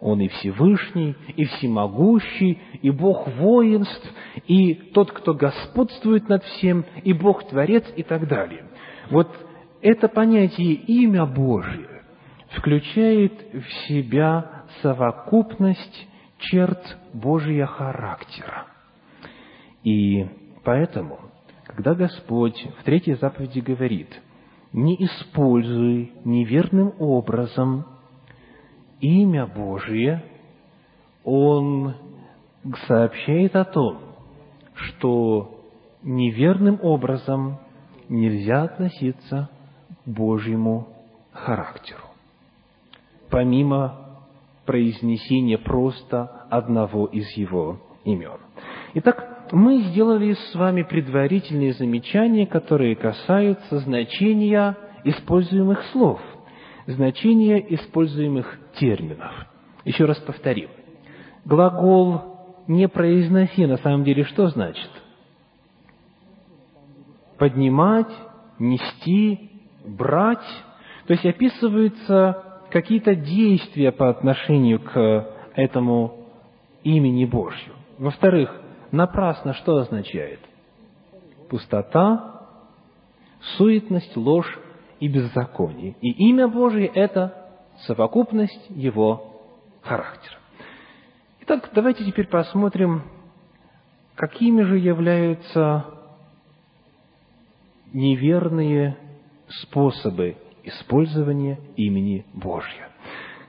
Он 0.00 0.20
и 0.20 0.28
Всевышний, 0.28 1.16
и 1.36 1.44
Всемогущий, 1.46 2.58
и 2.82 2.90
Бог 2.90 3.26
воинств, 3.38 4.12
и 4.46 4.74
тот, 4.74 5.10
кто 5.10 5.32
господствует 5.34 6.28
над 6.28 6.44
всем, 6.44 6.84
и 7.02 7.12
Бог 7.12 7.48
Творец, 7.48 7.84
и 7.96 8.02
так 8.02 8.28
далее. 8.28 8.66
Вот 9.10 9.28
это 9.82 10.08
понятие 10.08 10.74
«имя 10.74 11.26
Божье» 11.26 11.88
включает 12.56 13.32
в 13.52 13.88
себя 13.88 14.64
совокупность 14.82 16.08
черт 16.38 16.98
Божия 17.12 17.66
характера. 17.66 18.66
И 19.82 20.26
поэтому, 20.64 21.18
когда 21.66 21.94
Господь 21.94 22.66
в 22.80 22.84
третьей 22.84 23.14
заповеди 23.14 23.60
говорит, 23.60 24.08
не 24.72 24.94
используй 24.96 26.12
неверным 26.24 26.92
образом 26.98 27.86
имя 29.00 29.46
Божие, 29.46 30.22
Он 31.24 31.94
сообщает 32.86 33.56
о 33.56 33.64
том, 33.64 33.98
что 34.74 35.62
неверным 36.02 36.78
образом 36.82 37.58
нельзя 38.08 38.62
относиться 38.64 39.50
Божьему 40.06 40.88
характеру 41.32 42.06
помимо 43.30 43.94
произнесения 44.64 45.58
просто 45.58 46.46
одного 46.50 47.06
из 47.06 47.28
его 47.32 47.78
имен. 48.04 48.38
Итак, 48.94 49.48
мы 49.52 49.82
сделали 49.82 50.32
с 50.32 50.54
вами 50.54 50.82
предварительные 50.82 51.72
замечания, 51.74 52.46
которые 52.46 52.96
касаются 52.96 53.78
значения 53.80 54.76
используемых 55.04 55.82
слов, 55.92 56.20
значения 56.86 57.58
используемых 57.74 58.58
терминов. 58.78 59.32
Еще 59.84 60.04
раз 60.04 60.18
повторим. 60.18 60.70
Глагол 61.44 62.22
«не 62.66 62.88
произноси» 62.88 63.66
на 63.66 63.76
самом 63.76 64.02
деле 64.02 64.24
что 64.24 64.48
значит? 64.48 64.90
Поднимать, 67.38 68.10
нести, 68.58 69.55
брать. 69.86 70.46
То 71.06 71.12
есть 71.12 71.24
описывается 71.24 72.60
какие-то 72.70 73.14
действия 73.14 73.92
по 73.92 74.10
отношению 74.10 74.80
к 74.80 75.28
этому 75.54 76.26
имени 76.82 77.24
Божью. 77.24 77.74
Во-вторых, 77.98 78.52
напрасно 78.90 79.54
что 79.54 79.76
означает? 79.76 80.40
Пустота, 81.48 82.42
суетность, 83.56 84.16
ложь 84.16 84.58
и 85.00 85.08
беззаконие. 85.08 85.96
И 86.00 86.28
имя 86.28 86.48
Божие– 86.48 86.86
это 86.94 87.34
совокупность 87.86 88.66
его 88.70 89.42
характера. 89.82 90.36
Итак, 91.42 91.70
давайте 91.74 92.04
теперь 92.04 92.26
посмотрим, 92.26 93.02
какими 94.16 94.62
же 94.62 94.78
являются 94.78 95.84
неверные 97.92 98.96
способы 99.48 100.36
использование 100.64 101.58
имени 101.76 102.24
Божьего. 102.34 102.88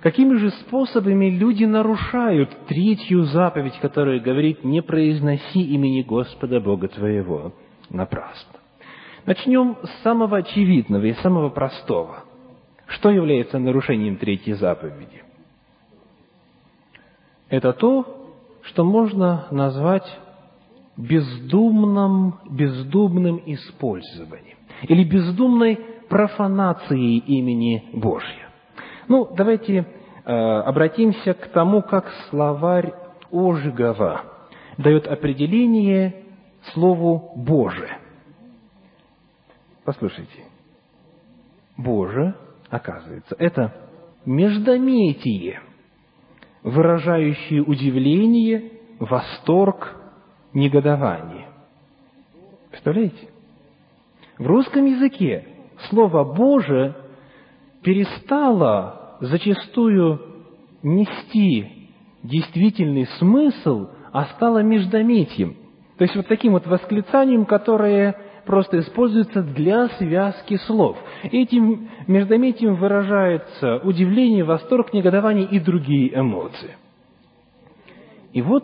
Какими 0.01 0.35
же 0.37 0.51
способами 0.51 1.29
люди 1.29 1.65
нарушают 1.65 2.49
третью 2.67 3.23
заповедь, 3.23 3.77
которая 3.81 4.19
говорит 4.19 4.63
«не 4.63 4.81
произноси 4.81 5.61
имени 5.61 6.03
Господа 6.03 6.59
Бога 6.59 6.87
твоего 6.87 7.53
напрасно». 7.89 8.59
Начнем 9.25 9.75
с 9.83 10.03
самого 10.03 10.37
очевидного 10.37 11.03
и 11.03 11.13
самого 11.15 11.49
простого. 11.49 12.23
Что 12.85 13.09
является 13.09 13.59
нарушением 13.59 14.17
третьей 14.17 14.53
заповеди? 14.53 15.23
Это 17.49 17.73
то, 17.73 18.35
что 18.61 18.85
можно 18.85 19.47
назвать 19.51 20.07
бездумным, 20.95 22.35
бездумным 22.49 23.41
использованием 23.45 24.56
или 24.83 25.03
бездумной 25.03 25.79
профанацией 26.09 27.19
имени 27.19 27.89
Божьего. 27.93 28.47
Ну, 29.07 29.29
давайте 29.35 29.85
э, 30.25 30.31
обратимся 30.31 31.33
к 31.33 31.47
тому, 31.47 31.81
как 31.81 32.09
словарь 32.29 32.93
Ожегова 33.31 34.21
дает 34.77 35.07
определение 35.07 36.23
слову 36.73 37.33
«Боже». 37.35 37.89
Послушайте. 39.83 40.43
«Боже», 41.77 42.35
оказывается, 42.69 43.35
это 43.39 43.73
междометие, 44.25 45.61
выражающее 46.63 47.61
удивление, 47.61 48.71
восторг, 48.99 49.95
негодование. 50.53 51.47
Представляете? 52.71 53.29
В 54.37 54.45
русском 54.45 54.85
языке 54.85 55.45
Слово 55.89 56.23
Божие 56.23 56.95
перестало 57.81 59.17
зачастую 59.19 60.21
нести 60.83 61.89
действительный 62.23 63.07
смысл, 63.19 63.89
а 64.11 64.25
стало 64.35 64.59
междометием. 64.59 65.55
То 65.97 66.03
есть 66.03 66.15
вот 66.15 66.27
таким 66.27 66.53
вот 66.53 66.67
восклицанием, 66.67 67.45
которое 67.45 68.15
просто 68.45 68.79
используется 68.79 69.41
для 69.41 69.89
связки 69.89 70.57
слов. 70.65 70.97
Этим 71.23 71.89
междометием 72.07 72.75
выражается 72.75 73.77
удивление, 73.77 74.43
восторг, 74.43 74.93
негодование 74.93 75.45
и 75.45 75.59
другие 75.59 76.17
эмоции. 76.17 76.75
И 78.33 78.41
вот, 78.41 78.63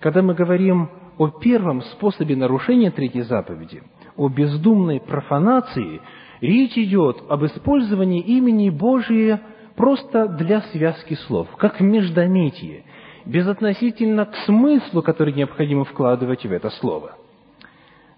когда 0.00 0.22
мы 0.22 0.34
говорим 0.34 0.88
о 1.18 1.28
первом 1.28 1.82
способе 1.82 2.36
нарушения 2.36 2.90
третьей 2.90 3.22
заповеди, 3.22 3.82
о 4.16 4.28
бездумной 4.28 5.00
профанации, 5.00 6.00
Речь 6.44 6.76
идет 6.76 7.22
об 7.30 7.42
использовании 7.46 8.20
имени 8.20 8.68
Божия 8.68 9.40
просто 9.76 10.28
для 10.28 10.60
связки 10.72 11.14
слов, 11.26 11.48
как 11.56 11.80
в 11.80 11.82
междометии, 11.82 12.84
безотносительно 13.24 14.26
к 14.26 14.34
смыслу, 14.44 15.00
который 15.00 15.32
необходимо 15.32 15.84
вкладывать 15.84 16.44
в 16.44 16.52
это 16.52 16.68
слово. 16.68 17.16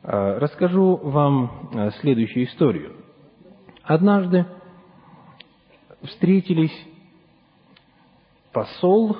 А, 0.02 0.40
расскажу 0.40 0.96
вам 0.96 1.70
а, 1.72 1.90
следующую 2.00 2.46
историю. 2.46 2.96
Однажды 3.84 4.44
встретились 6.02 6.76
посол, 8.52 9.16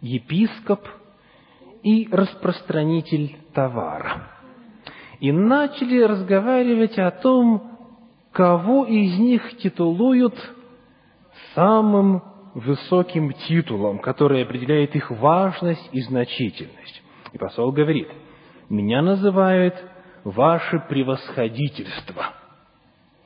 епископ 0.00 0.86
и 1.82 2.08
распространитель 2.12 3.36
товара. 3.52 4.31
И 5.22 5.30
начали 5.30 6.02
разговаривать 6.02 6.98
о 6.98 7.12
том, 7.12 7.78
кого 8.32 8.86
из 8.86 9.20
них 9.20 9.56
титулуют 9.58 10.34
самым 11.54 12.24
высоким 12.54 13.32
титулом, 13.32 14.00
который 14.00 14.42
определяет 14.42 14.96
их 14.96 15.12
важность 15.12 15.88
и 15.92 16.00
значительность. 16.00 17.04
И 17.32 17.38
посол 17.38 17.70
говорит, 17.70 18.08
«Меня 18.68 19.00
называют 19.00 19.76
ваше 20.24 20.80
превосходительство». 20.88 22.24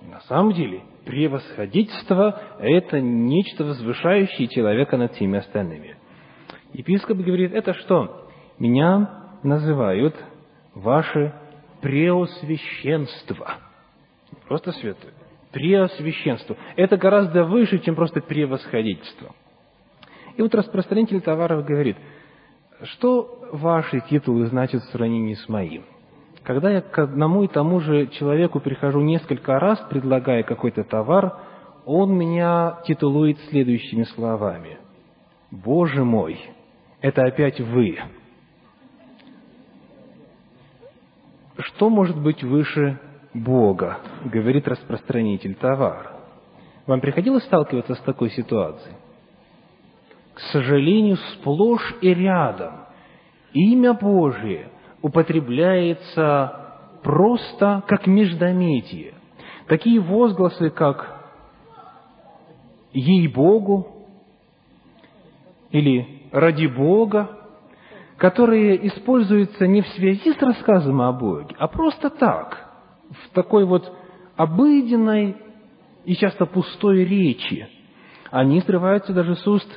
На 0.03 0.21
самом 0.29 0.53
деле, 0.53 0.83
превосходительство– 1.07 2.39
это 2.61 3.01
нечто 3.01 3.65
возвышающее 3.65 4.49
человека 4.49 4.99
над 4.99 5.15
всеми 5.15 5.39
остальными. 5.39 5.97
Епископ 6.75 7.17
говорит, 7.17 7.55
это 7.55 7.73
что? 7.73 8.29
Меня 8.59 9.33
называют 9.43 10.15
ваше 10.75 11.33
преосвященство. 11.87 13.59
просто 14.49 14.72
святое. 14.72 15.12
Преосвященство. 15.53 16.57
Это 16.75 16.96
гораздо 16.96 17.44
выше, 17.44 17.79
чем 17.79 17.94
просто 17.94 18.20
превосходительство. 18.20 19.37
И 20.37 20.42
вот 20.42 20.53
распространитель 20.53 21.20
товаров 21.20 21.64
говорит, 21.64 21.96
что 22.83 23.49
ваши 23.53 24.01
титулы 24.11 24.46
значат 24.46 24.83
в 24.83 24.90
сравнении 24.90 25.35
с 25.35 25.49
моим– 25.49 25.85
когда 26.42 26.70
я 26.70 26.81
к 26.81 26.96
одному 26.96 27.42
и 27.42 27.49
тому 27.49 27.81
же 27.81 28.07
человеку 28.07 28.61
прихожу 28.61 29.01
несколько 29.01 29.59
раз, 29.59 29.81
предлагая 29.90 30.44
какой-то 30.44 30.85
товар, 30.85 31.40
он 31.85 32.16
меня 32.16 32.79
титулует 32.87 33.37
следующими 33.51 34.05
словами. 34.05 34.79
«Боже 35.51 36.05
мой, 36.05 36.38
это 37.01 37.22
опять 37.22 37.61
вы». 37.61 37.99
Что 41.67 41.91
может 41.91 42.17
быть 42.17 42.45
выше 42.45 43.01
Бога, 43.35 43.99
говорит 44.25 44.69
распространитель 44.69 45.57
товара. 45.57 46.13
Вам 46.87 47.01
приходилось 47.01 47.45
сталкиваться 47.45 47.95
с 47.95 48.01
такой 48.01 48.31
ситуацией? 48.31 48.95
К 50.35 50.41
сожалению, 50.53 51.17
сплошь 51.17 51.95
и 52.01 52.15
рядом 52.15 52.87
имя 53.53 53.95
Божие 53.95 54.69
употребляется 55.03 56.87
просто 57.03 57.83
как 57.89 58.07
междометие. 58.07 59.15
Такие 59.67 59.99
возгласы, 59.99 60.71
как 60.71 61.21
«ей-богу» 62.93 64.07
или 65.73 66.29
«ради 66.31 66.67
Бога», 66.67 67.36
которые 68.17 68.87
используются 68.89 69.67
не 69.67 69.83
в 69.83 69.89
связи 69.89 70.33
с 70.33 70.43
рассказом 70.43 71.03
о 71.03 71.13
Боге, 71.13 71.55
а 71.59 71.69
просто 71.69 72.11
так, 72.11 72.71
в 73.11 73.35
такой 73.35 73.65
вот 73.65 73.93
обыденной 74.37 75.37
и 76.05 76.15
часто 76.15 76.47
пустой 76.47 77.05
речи. 77.05 77.69
Они 78.31 78.61
срываются 78.61 79.13
даже 79.13 79.37
с 79.37 79.47
уст 79.47 79.69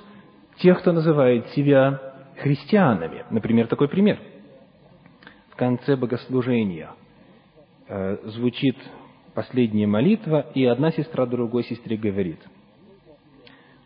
тех, 0.58 0.80
кто 0.80 0.92
называет 0.92 1.48
себя 1.50 2.00
христианами. 2.38 3.26
Например, 3.30 3.68
такой 3.68 3.88
пример– 3.88 4.20
конце 5.60 5.98
богослужения 5.98 6.92
э, 7.90 8.18
звучит 8.24 8.78
последняя 9.34 9.88
молитва, 9.88 10.46
и 10.56 10.64
одна 10.64 10.90
сестра 10.92 11.26
другой 11.26 11.66
сестре 11.66 11.98
говорит, 11.98 12.40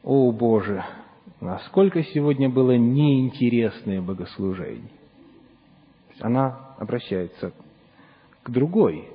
«О 0.03 0.31
Боже, 0.31 0.85
насколько 1.43 2.03
сегодня 2.03 2.49
было 2.49 2.75
неинтересное 2.77 4.01
богослужение!» 4.01 4.89
Она 6.19 6.75
обращается 6.77 7.53
к 8.43 8.49
другой, 8.49 9.09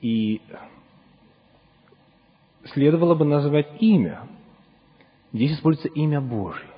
и 0.00 0.40
следовало 2.72 3.14
бы 3.14 3.24
назвать 3.24 3.68
имя. 3.80 4.22
Здесь 5.32 5.52
используется 5.52 5.88
имя 5.98 6.20
Божье, 6.20 6.68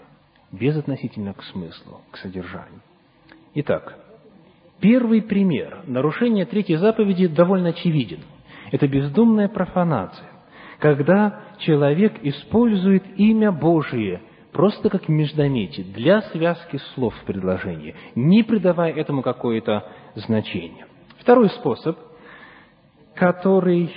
безотносительно 0.53 1.35
к 1.35 1.43
смыслу, 1.45 2.01
к 2.11 2.17
содержанию. 2.19 2.81
Итак, 3.55 3.99
Первый 4.81 5.23
пример 5.23 5.83
нарушения 5.87 6.47
третьей 6.47 6.77
заповеди 6.77 7.27
довольно 7.27 7.71
очевиден. 7.71 8.21
Это 8.71 8.87
бездумная 8.87 9.49
профанация, 9.49 10.29
когда 10.79 11.41
человек 11.59 12.15
использует 12.23 13.03
имя 13.19 13.51
Божие 13.51 14.21
просто 14.53 14.91
как 14.91 15.09
междометие 15.09 15.85
для 15.85 16.23
связки 16.23 16.79
слов 16.95 17.15
в 17.15 17.25
предложении, 17.25 17.95
не 18.15 18.43
придавая 18.43 18.93
этому 18.93 19.23
какое-то 19.23 19.87
значение. 20.15 20.87
Второй 21.19 21.51
способ, 21.51 21.99
который 23.15 23.93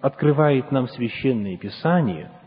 открывает 0.00 0.70
нам 0.72 0.88
священное 0.88 1.56
писание– 1.56 2.30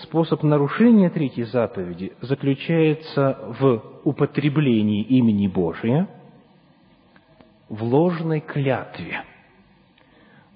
способ 0.00 0.42
нарушения 0.42 1.10
третьей 1.10 1.44
заповеди 1.44 2.12
заключается 2.20 3.38
в 3.60 3.82
употреблении 4.04 5.02
имени 5.02 5.48
Божия 5.48 6.08
в 7.68 7.82
ложной 7.82 8.40
клятве. 8.40 9.22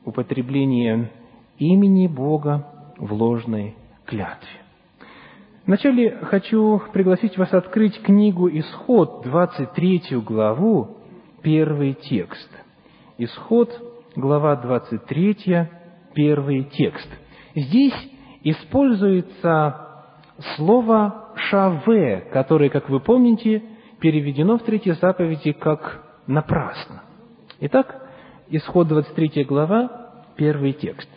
Употребление 0.04 1.10
имени 1.58 2.06
Бога 2.06 2.66
в 2.96 3.12
ложной 3.12 3.74
клятве. 4.04 4.60
Вначале 5.66 6.12
хочу 6.22 6.80
пригласить 6.92 7.36
вас 7.36 7.52
открыть 7.52 8.00
книгу 8.00 8.48
«Исход», 8.48 9.22
23 9.24 10.20
главу, 10.24 10.98
первый 11.42 11.94
текст. 11.94 12.48
«Исход», 13.18 13.68
глава 14.14 14.54
23, 14.54 15.68
первый 16.14 16.64
текст. 16.70 17.08
Здесь 17.56 17.96
используется 18.44 20.04
слово 20.54 21.32
«шаве», 21.34 22.28
которое, 22.32 22.70
как 22.70 22.88
вы 22.88 23.00
помните, 23.00 23.60
переведено 23.98 24.58
в 24.58 24.62
третьей 24.62 24.92
заповеди 24.92 25.50
как 25.50 26.06
«напрасно». 26.28 27.02
Итак, 27.58 28.08
исход 28.50 28.86
23 28.86 29.42
глава, 29.42 30.12
первый 30.36 30.74
текст. 30.74 31.08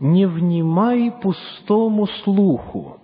«Не 0.00 0.24
внимай 0.24 1.12
пустому 1.22 2.06
слуху, 2.24 3.01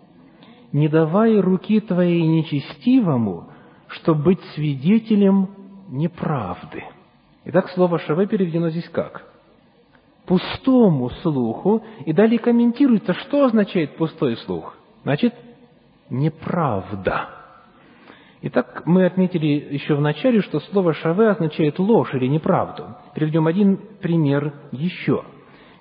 не 0.73 0.89
давай 0.89 1.39
руки 1.39 1.81
твоей 1.81 2.27
нечестивому, 2.27 3.51
чтобы 3.89 4.23
быть 4.25 4.41
свидетелем 4.55 5.49
неправды». 5.89 6.85
Итак, 7.45 7.71
слово 7.71 7.99
«шаве» 7.99 8.27
переведено 8.27 8.71
здесь 8.71 8.89
как? 8.91 9.29
пустому 10.29 11.09
слуху, 11.23 11.83
и 12.05 12.13
далее 12.13 12.39
комментируется, 12.39 13.15
что 13.15 13.47
означает 13.47 13.97
пустой 13.97 14.37
слух. 14.37 14.77
Значит, 15.03 15.35
неправда. 16.11 17.31
Итак, 18.43 18.83
мы 18.85 19.07
отметили 19.07 19.47
еще 19.47 19.95
в 19.95 20.01
начале, 20.01 20.43
что 20.43 20.61
слово 20.61 20.93
«шаве» 20.93 21.31
означает 21.31 21.79
ложь 21.79 22.15
или 22.15 22.27
неправду. 22.27 22.95
Приведем 23.15 23.47
один 23.47 23.79
пример 24.01 24.53
еще. 24.71 25.25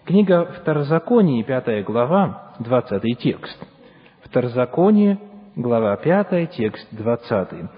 Книга 0.06 0.46
Второзаконие, 0.62 1.44
пятая 1.44 1.84
глава, 1.84 2.56
двадцатый 2.60 3.14
текст. 3.16 3.62
Второзаконие, 4.30 5.20
глава 5.56 5.96
пятая, 5.98 6.48
текст 6.48 6.88
двадцатый. 6.92 7.70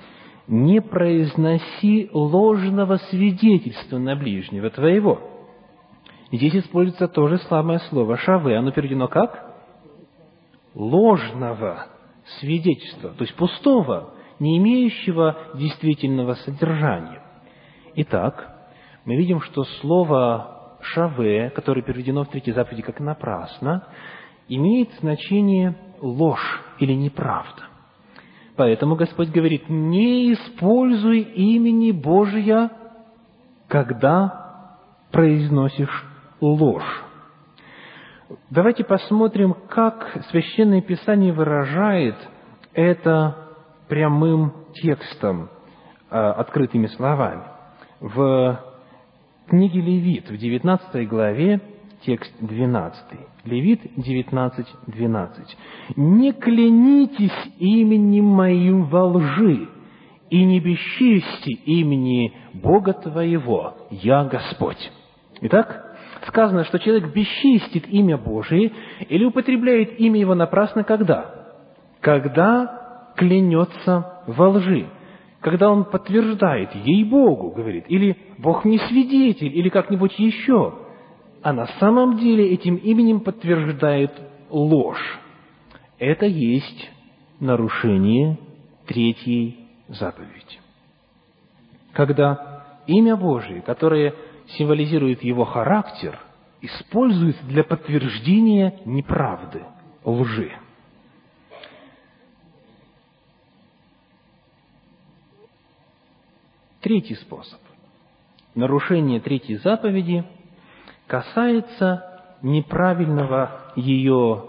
«Не 0.47 0.81
произноси 0.81 2.09
ложного 2.11 2.97
свидетельства 3.09 3.99
на 3.99 4.15
ближнего 4.15 4.69
твоего, 4.69 5.29
Здесь 6.31 6.55
используется 6.55 7.07
то 7.07 7.27
же 7.27 7.39
самое 7.49 7.79
слово 7.89 8.17
«шаве». 8.17 8.57
Оно 8.57 8.71
переведено 8.71 9.07
как? 9.07 9.51
Ложного 10.75 11.87
свидетельства, 12.39 13.09
то 13.09 13.23
есть 13.23 13.35
пустого, 13.35 14.13
не 14.37 14.59
имеющего 14.59 15.35
действительного 15.55 16.35
содержания. 16.35 17.23
Итак, 17.95 18.69
мы 19.05 19.15
видим, 19.15 19.41
что 19.41 19.63
слово 19.81 20.77
«шаве», 20.81 21.49
которое 21.49 21.81
переведено 21.81 22.23
в 22.25 22.29
третьей 22.29 22.53
заповеди 22.53 22.83
как 22.83 22.99
«напрасно», 22.99 23.87
имеет 24.47 24.91
значение 24.99 25.75
ложь 26.01 26.61
или 26.79 26.93
неправда. 26.93 27.63
Поэтому 28.55 28.95
Господь 28.95 29.29
говорит, 29.29 29.69
не 29.69 30.33
используй 30.33 31.21
имени 31.21 31.91
Божия, 31.91 32.71
когда 33.67 34.77
произносишь 35.11 36.05
ложь. 36.41 37.03
Давайте 38.49 38.83
посмотрим, 38.83 39.55
как 39.69 40.25
Священное 40.29 40.81
Писание 40.81 41.33
выражает 41.33 42.15
это 42.73 43.35
прямым 43.87 44.53
текстом, 44.73 45.49
а, 46.09 46.33
открытыми 46.33 46.87
словами. 46.87 47.43
В 47.99 48.63
книге 49.47 49.81
Левит, 49.81 50.29
в 50.29 50.37
19 50.37 51.07
главе, 51.07 51.59
текст 52.05 52.31
12. 52.39 53.03
Левит 53.45 53.81
19, 53.97 54.65
12. 54.87 55.57
«Не 55.95 56.31
клянитесь 56.33 57.53
именем 57.59 58.25
моим 58.25 58.85
во 58.85 59.05
лжи, 59.05 59.67
и 60.29 60.43
не 60.43 60.59
бесчести 60.59 61.51
имени 61.65 62.33
Бога 62.53 62.93
твоего, 62.93 63.75
я 63.89 64.23
Господь». 64.25 64.91
Итак, 65.41 65.97
сказано, 66.27 66.65
что 66.65 66.79
человек 66.79 67.13
бесчистит 67.13 67.87
имя 67.87 68.17
Божие 68.17 68.71
или 69.07 69.25
употребляет 69.25 69.99
имя 69.99 70.19
его 70.19 70.35
напрасно 70.35 70.83
когда? 70.83 71.33
Когда 72.01 73.11
клянется 73.15 74.23
во 74.27 74.49
лжи, 74.49 74.87
когда 75.41 75.69
он 75.69 75.85
подтверждает, 75.85 76.75
ей-богу, 76.75 77.51
говорит, 77.51 77.85
или 77.87 78.17
Бог 78.37 78.65
не 78.65 78.77
свидетель, 78.77 79.57
или 79.57 79.69
как-нибудь 79.69 80.17
еще, 80.19 80.73
а 81.41 81.53
на 81.53 81.67
самом 81.79 82.17
деле 82.17 82.51
этим 82.51 82.75
именем 82.75 83.21
подтверждает 83.21 84.11
ложь. 84.49 85.19
Это 85.97 86.25
есть 86.25 86.89
нарушение 87.39 88.37
третьей 88.85 89.67
заповеди. 89.87 90.59
Когда 91.93 92.81
имя 92.87 93.15
Божие, 93.15 93.61
которое 93.61 94.13
символизирует 94.57 95.23
его 95.23 95.45
характер, 95.45 96.19
используют 96.61 97.37
для 97.47 97.63
подтверждения 97.63 98.79
неправды, 98.85 99.63
лжи. 100.03 100.51
Третий 106.81 107.15
способ. 107.15 107.59
Нарушение 108.55 109.19
третьей 109.19 109.57
заповеди 109.57 110.25
касается 111.09 112.05
неправильного 112.43 113.73
ее 113.75 114.43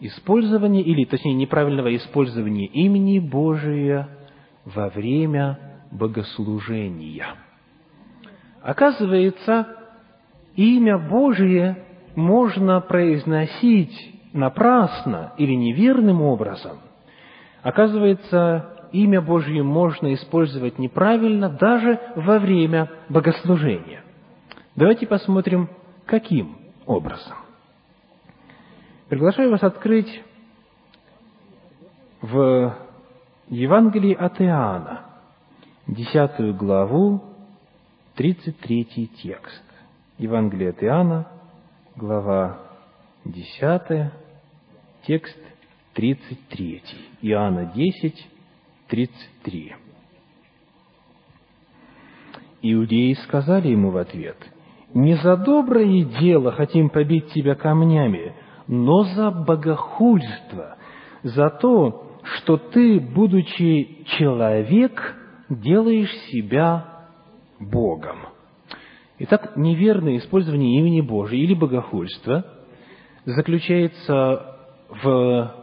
использования, 0.00 0.82
или 0.82 1.04
точнее 1.04 1.34
неправильного 1.34 1.94
использования 1.94 2.66
имени 2.66 3.20
Божия 3.20 4.08
во 4.64 4.88
время 4.88 5.58
богослужения. 5.92 7.26
Оказывается, 8.60 9.68
имя 10.56 10.98
Божие 10.98 11.84
можно 12.16 12.80
произносить 12.80 13.94
напрасно 14.32 15.32
или 15.38 15.54
неверным 15.54 16.22
образом. 16.22 16.78
Оказывается, 17.62 18.88
имя 18.90 19.20
Божье 19.20 19.62
можно 19.62 20.12
использовать 20.14 20.78
неправильно 20.78 21.48
даже 21.48 22.00
во 22.16 22.40
время 22.40 22.90
богослужения. 23.08 24.02
Давайте 24.74 25.06
посмотрим, 25.06 25.68
каким 26.10 26.56
образом. 26.86 27.36
Приглашаю 29.08 29.52
вас 29.52 29.62
открыть 29.62 30.22
в 32.20 32.76
Евангелии 33.48 34.14
от 34.14 34.40
Иоанна, 34.40 35.04
десятую 35.86 36.54
главу, 36.54 37.22
33 38.16 39.06
текст. 39.22 39.62
Евангелие 40.18 40.70
от 40.70 40.82
Иоанна, 40.82 41.28
глава 41.94 42.58
10, 43.24 44.12
текст 45.06 45.38
33. 45.94 46.82
Иоанна 47.22 47.66
10, 47.66 48.28
33. 48.88 49.76
Иудеи 52.62 53.14
сказали 53.14 53.68
ему 53.68 53.90
в 53.90 53.96
ответ, 53.96 54.36
«Не 54.94 55.14
за 55.16 55.36
доброе 55.36 56.04
дело 56.04 56.52
хотим 56.52 56.90
побить 56.90 57.28
тебя 57.32 57.54
камнями, 57.54 58.34
но 58.66 59.04
за 59.04 59.30
богохульство, 59.30 60.76
за 61.22 61.50
то, 61.50 62.18
что 62.22 62.56
ты, 62.56 62.98
будучи 62.98 64.04
человек, 64.18 65.16
делаешь 65.48 66.12
себя 66.30 66.86
Богом. 67.60 68.18
Итак, 69.18 69.56
неверное 69.56 70.16
использование 70.16 70.80
имени 70.80 71.02
Божия 71.02 71.38
или 71.38 71.54
богохульство 71.54 72.44
заключается 73.24 74.56
в 75.02 75.54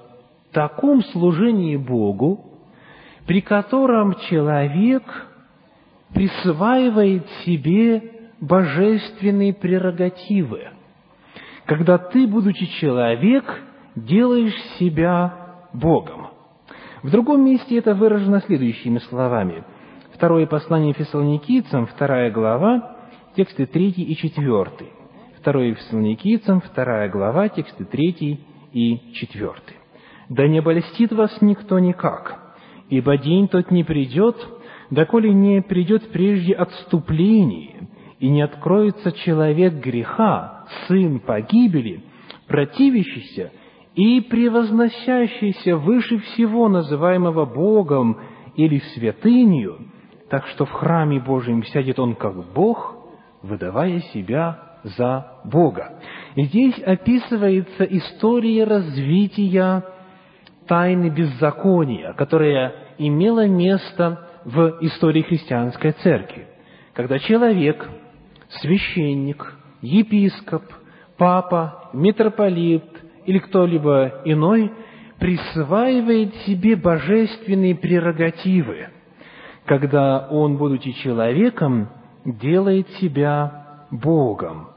таком 0.52 1.04
служении 1.06 1.76
Богу, 1.76 2.46
при 3.26 3.42
котором 3.42 4.16
человек 4.30 5.04
присваивает 6.13 7.28
себе 7.44 8.16
божественные 8.39 9.54
прерогативы. 9.54 10.69
Когда 11.65 11.97
ты, 11.97 12.28
будучи 12.28 12.65
человек, 12.80 13.45
делаешь 13.95 14.56
себя 14.80 15.67
Богом. 15.73 16.28
В 17.04 17.12
другом 17.12 17.45
месте 17.45 17.78
это 17.78 17.93
выражено 17.93 18.41
следующими 18.41 19.00
словами– 19.00 19.63
Второе 20.17 20.47
послание 20.47 20.93
Фессалоникийцам, 20.93 21.86
вторая 21.86 22.32
глава, 22.32 22.97
тексты 23.36 23.67
третий 23.67 24.02
и 24.02 24.15
четвертый. 24.15 24.88
Второе 25.39 25.76
Фессалоникийцам, 25.76 26.60
вторая 26.60 27.08
глава, 27.08 27.50
тексты 27.50 27.86
третий 27.86 28.39
и 28.73 29.13
четвертый. 29.13 29.76
«Да 30.28 30.47
не 30.47 30.58
обольстит 30.58 31.12
вас 31.12 31.38
никто 31.41 31.78
никак, 31.78 32.56
ибо 32.89 33.15
день 33.19 33.47
тот 33.47 33.69
не 33.69 33.84
придет, 33.84 34.36
доколе 34.89 35.32
не 35.32 35.62
придет 35.62 36.12
прежде 36.12 36.54
отступление, 36.54 37.88
и 38.19 38.30
не 38.30 38.41
откроется 38.41 39.12
человек 39.12 39.73
греха, 39.73 40.65
сын 40.88 41.19
погибели, 41.19 42.03
противящийся 42.47 43.51
и 43.95 44.21
превозносящийся 44.21 45.77
выше 45.77 46.19
всего 46.19 46.67
называемого 46.69 47.45
Богом 47.45 48.17
или 48.56 48.80
святынью, 48.95 49.77
так 50.30 50.45
что 50.47 50.65
в 50.65 50.71
храме 50.71 51.19
Божьем 51.19 51.63
сядет 51.63 51.99
он 51.99 52.15
как 52.15 52.53
Бог, 52.53 52.95
выдавая 53.43 53.99
себя 54.13 54.80
за 54.84 55.39
Бога. 55.45 55.99
И 56.36 56.43
здесь 56.43 56.80
описывается 56.80 57.84
история 57.84 58.63
развития 58.63 59.84
тайны 60.67 61.10
беззакония, 61.10 62.13
которая 62.13 62.73
имела 62.97 63.47
место 63.47 64.27
в 64.45 64.77
истории 64.82 65.21
христианской 65.21 65.91
церкви. 66.03 66.47
Когда 66.93 67.19
человек, 67.19 67.88
священник, 68.62 69.54
епископ, 69.82 70.64
папа, 71.18 71.90
митрополит 71.94 72.86
или 73.26 73.40
кто-либо 73.40 74.22
иной 74.26 74.72
присваивает 75.20 76.34
себе 76.46 76.76
божественные 76.76 77.76
прерогативы– 77.76 78.90
когда 79.68 80.28
он, 80.30 80.58
будучи 80.58 80.94
человеком, 80.94 81.90
делает 82.26 82.88
себя 83.02 83.86
Богом, 83.92 84.70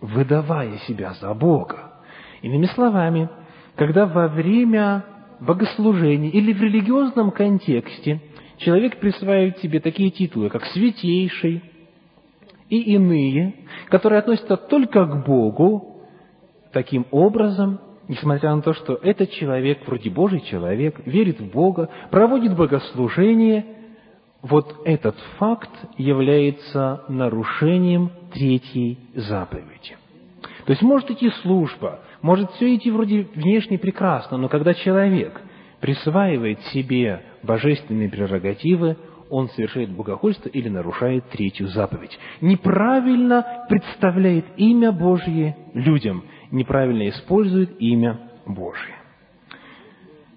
выдавая 0.00 0.78
себя 0.88 1.14
за 1.14 1.32
Бога. 1.34 1.92
Иными 2.42 2.66
словами, 2.66 3.30
когда 3.76 4.06
во 4.06 4.26
время 4.28 5.04
богослужения 5.40 6.30
или 6.30 6.52
в 6.52 6.60
религиозном 6.60 7.30
контексте 7.30 8.20
человек 8.58 8.98
присваивает 8.98 9.58
себе 9.58 9.80
такие 9.80 10.10
титулы, 10.10 10.50
как 10.50 10.64
«святейший» 10.66 11.62
и 12.78 12.94
иные, 12.94 13.54
которые 13.88 14.20
относятся 14.20 14.56
только 14.56 15.04
к 15.04 15.26
Богу, 15.26 16.02
таким 16.72 17.06
образом, 17.10 17.80
несмотря 18.08 18.54
на 18.54 18.62
то, 18.62 18.74
что 18.74 18.94
этот 18.94 19.30
человек, 19.30 19.86
вроде 19.86 20.10
Божий 20.10 20.40
человек, 20.40 21.00
верит 21.06 21.40
в 21.40 21.50
Бога, 21.50 21.88
проводит 22.10 22.56
богослужение– 22.56 23.64
вот 24.44 24.82
этот 24.84 25.16
факт 25.38 25.70
является 25.96 27.02
нарушением 27.08 28.10
третьей 28.32 28.98
заповеди. 29.14 29.96
То 30.66 30.72
есть 30.72 30.82
может 30.82 31.10
идти 31.10 31.30
служба, 31.42 32.00
может 32.20 32.50
все 32.52 32.74
идти 32.74 32.90
вроде 32.90 33.26
внешне 33.34 33.78
прекрасно, 33.78 34.36
но 34.36 34.50
когда 34.50 34.74
человек 34.74 35.40
присваивает 35.80 36.60
себе 36.72 37.22
божественные 37.42 38.10
прерогативы, 38.10 38.98
он 39.30 39.48
совершает 39.50 39.90
богохульство 39.90 40.48
или 40.48 40.68
нарушает 40.68 41.28
третью 41.30 41.68
заповедь. 41.68 42.18
Неправильно 42.40 43.66
представляет 43.68 44.44
имя 44.56 44.92
Божье 44.92 45.56
людям, 45.74 46.24
неправильно 46.50 47.08
использует 47.08 47.80
имя 47.80 48.20
Божье. 48.46 48.94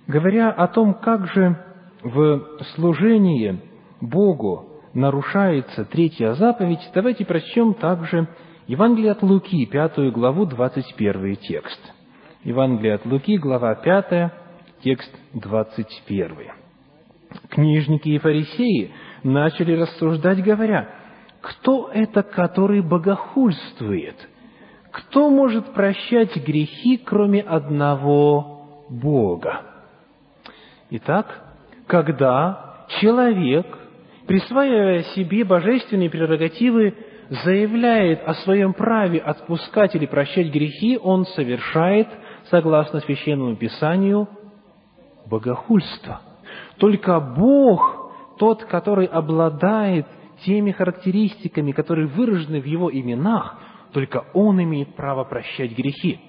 Говоря 0.08 0.52
о 0.52 0.68
том, 0.68 0.94
как 0.94 1.28
же 1.28 1.58
в 2.02 2.64
служении 2.76 3.60
Богу 4.00 4.82
нарушается 4.94 5.86
третья 5.86 6.34
заповедь, 6.34 6.80
давайте 6.94 7.26
прочтем 7.26 7.74
также 7.74 8.28
Евангелие 8.68 9.12
от 9.12 9.22
Луки, 9.22 9.66
пятую 9.66 10.12
главу, 10.12 10.46
двадцать 10.46 10.96
первый 10.96 11.36
текст. 11.36 11.80
Евангелие 12.44 12.96
от 12.96 13.06
Луки, 13.06 13.38
глава 13.38 13.76
пятая, 13.76 14.34
текст 14.82 15.14
двадцать 15.34 16.04
первый. 16.08 16.48
Книжники 17.50 18.10
и 18.10 18.20
фарисеи 18.20 18.92
начали 19.24 19.74
рассуждать, 19.74 20.44
говоря, 20.44 20.90
кто 21.42 21.90
это, 21.94 22.24
который 22.24 22.82
богохульствует? 22.82 24.16
Кто 24.92 25.30
может 25.30 25.74
прощать 25.74 26.36
грехи, 26.38 26.98
кроме 26.98 27.42
одного 27.42 28.86
Бога? 28.90 29.62
Итак, 30.90 31.44
когда 31.88 32.86
человек 33.00 33.66
присваивая 34.28 35.04
себе 35.16 35.44
божественные 35.44 36.10
прерогативы 36.10 36.94
заявляет 37.30 38.22
о 38.26 38.34
своем 38.36 38.74
праве 38.74 39.20
отпускать 39.20 39.96
или 39.96 40.06
прощать 40.06 40.52
грехи, 40.52 41.00
он 41.02 41.26
совершает, 41.26 42.08
согласно 42.50 43.00
Священному 43.00 43.56
Писанию, 43.56 44.28
богохульство. 45.26 46.22
Только 46.78 47.20
Бог, 47.20 48.12
тот, 48.38 48.64
который 48.66 49.08
обладает 49.08 50.06
теми 50.46 50.72
характеристиками, 50.72 51.72
которые 51.72 52.08
выражены 52.08 52.62
в 52.62 52.66
Его 52.66 52.92
именах, 52.92 53.60
только 53.94 54.26
Он 54.34 54.62
имеет 54.62 54.96
право 54.96 55.24
прощать 55.24 55.76
грехи. 55.76 56.20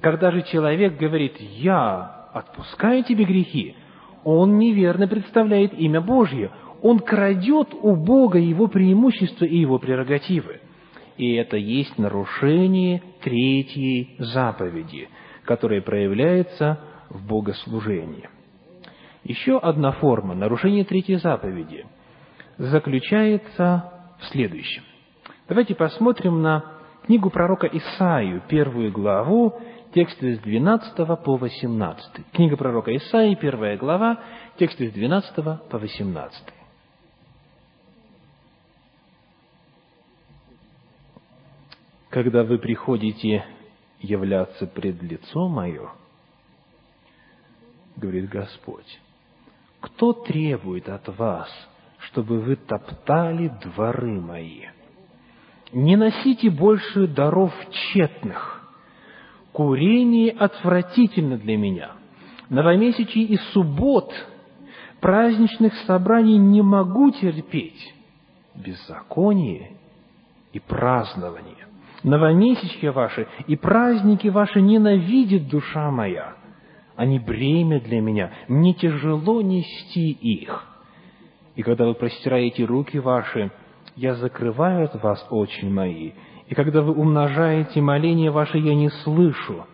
Когда 0.00 0.30
же 0.30 0.42
человек 0.42 0.96
говорит 0.96 1.36
«Я 1.40 2.28
отпускаю 2.32 3.02
тебе 3.02 3.24
грехи», 3.24 3.74
он 4.24 4.58
неверно 4.58 5.08
представляет 5.08 5.72
имя 5.74 6.00
Божье. 6.00 6.50
Он 6.82 7.00
крадет 7.00 7.68
у 7.72 7.96
Бога 7.96 8.38
Его 8.38 8.68
преимущества 8.68 9.44
и 9.44 9.56
Его 9.58 9.78
прерогативы. 9.78 10.60
И 11.16 11.34
это 11.34 11.56
есть 11.56 11.98
нарушение 11.98 13.02
третьей 13.22 14.14
заповеди, 14.18 15.08
которая 15.44 15.80
проявляется 15.80 16.78
в 17.10 17.26
богослужении. 17.26 18.28
Еще 19.28 19.58
одна 19.58 19.92
форма 19.92 20.34
нарушения 20.34 20.84
третьей 20.84 21.16
заповеди 21.16 21.86
заключается 22.56 23.92
в 24.18 24.24
следующем. 24.24 24.82
Давайте 25.46 25.74
посмотрим 25.74 26.40
на 26.40 26.64
книгу 27.04 27.28
пророка 27.28 27.66
Исаию, 27.66 28.42
первую 28.48 28.90
главу, 28.90 29.60
тексты 29.92 30.36
с 30.36 30.38
12 30.38 30.96
по 31.22 31.36
18. 31.36 32.32
Книга 32.32 32.56
пророка 32.56 32.96
Исаии, 32.96 33.34
первая 33.34 33.76
глава, 33.76 34.18
тексты 34.56 34.88
с 34.88 34.92
12 34.92 35.34
по 35.68 35.78
18. 35.78 36.44
Когда 42.08 42.44
вы 42.44 42.56
приходите 42.56 43.44
являться 44.00 44.66
пред 44.66 45.02
лицо 45.02 45.48
Мое, 45.48 45.90
говорит 47.98 48.30
Господь, 48.30 48.98
кто 49.80 50.12
требует 50.12 50.88
от 50.88 51.08
вас, 51.16 51.48
чтобы 51.98 52.40
вы 52.40 52.56
топтали 52.56 53.52
дворы 53.62 54.20
мои? 54.20 54.66
Не 55.72 55.96
носите 55.96 56.50
больше 56.50 57.06
даров 57.06 57.52
тщетных. 57.70 58.62
Курение 59.52 60.32
отвратительно 60.32 61.36
для 61.36 61.56
меня. 61.56 61.92
Новомесячий 62.48 63.24
и 63.24 63.36
суббот, 63.52 64.12
праздничных 65.00 65.74
собраний 65.86 66.38
не 66.38 66.62
могу 66.62 67.10
терпеть. 67.10 67.94
Беззаконие 68.54 69.72
и 70.52 70.58
празднование. 70.58 71.66
Новомесячья 72.02 72.92
ваши 72.92 73.26
и 73.46 73.56
праздники 73.56 74.28
ваши 74.28 74.60
ненавидит 74.60 75.48
душа 75.48 75.90
моя– 75.90 76.34
они 76.98 77.20
бремя 77.20 77.80
для 77.80 78.00
меня, 78.00 78.32
мне 78.48 78.74
тяжело 78.74 79.40
нести 79.40 80.10
их. 80.10 80.66
И 81.54 81.62
когда 81.62 81.86
вы 81.86 81.94
простираете 81.94 82.64
руки 82.64 82.98
ваши, 82.98 83.52
я 83.94 84.16
закрываю 84.16 84.86
от 84.86 85.00
вас 85.00 85.24
очи 85.30 85.64
мои, 85.64 86.10
и 86.48 86.54
когда 86.56 86.82
вы 86.82 86.92
умножаете 86.92 87.80
моления 87.80 88.32
ваши, 88.32 88.58
я 88.58 88.74
не 88.74 88.90
слышу. 88.90 89.64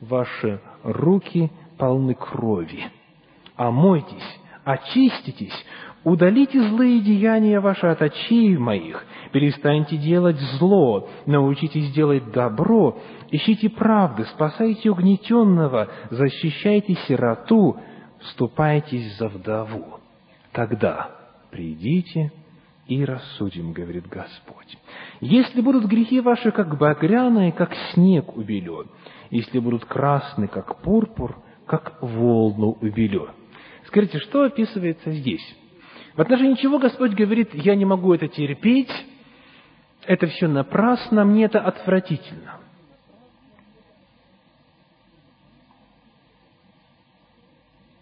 Ваши 0.00 0.60
руки 0.84 1.50
полны 1.78 2.14
крови. 2.14 2.84
Омойтесь, 3.56 4.40
очиститесь, 4.62 5.64
удалите 6.04 6.60
злые 6.60 7.00
деяния 7.00 7.60
ваши 7.60 7.86
от 7.86 8.02
очей 8.02 8.56
моих, 8.56 9.04
перестаньте 9.32 9.96
делать 9.96 10.38
зло, 10.58 11.08
научитесь 11.26 11.92
делать 11.92 12.30
добро, 12.32 12.98
ищите 13.30 13.68
правды, 13.68 14.24
спасайте 14.26 14.90
угнетенного, 14.90 15.88
защищайте 16.10 16.94
сироту, 17.06 17.76
вступайтесь 18.20 19.16
за 19.16 19.28
вдову. 19.28 19.98
Тогда 20.52 21.10
придите 21.50 22.32
и 22.86 23.04
рассудим, 23.04 23.72
говорит 23.72 24.06
Господь. 24.08 24.78
Если 25.20 25.60
будут 25.60 25.84
грехи 25.84 26.20
ваши, 26.20 26.50
как 26.50 26.78
багряные, 26.78 27.52
как 27.52 27.74
снег 27.92 28.36
убелен, 28.36 28.86
если 29.30 29.58
будут 29.58 29.84
красны, 29.84 30.48
как 30.48 30.80
пурпур, 30.80 31.36
как 31.66 31.98
волну 32.00 32.78
убелен. 32.80 33.28
Скажите, 33.86 34.18
что 34.18 34.44
описывается 34.44 35.12
здесь? 35.12 35.56
В 36.18 36.20
отношении 36.20 36.56
чего 36.56 36.80
Господь 36.80 37.12
говорит, 37.12 37.54
я 37.54 37.76
не 37.76 37.84
могу 37.84 38.12
это 38.12 38.26
терпеть, 38.26 38.90
это 40.04 40.26
все 40.26 40.48
напрасно, 40.48 41.24
мне 41.24 41.44
это 41.44 41.60
отвратительно. 41.60 42.58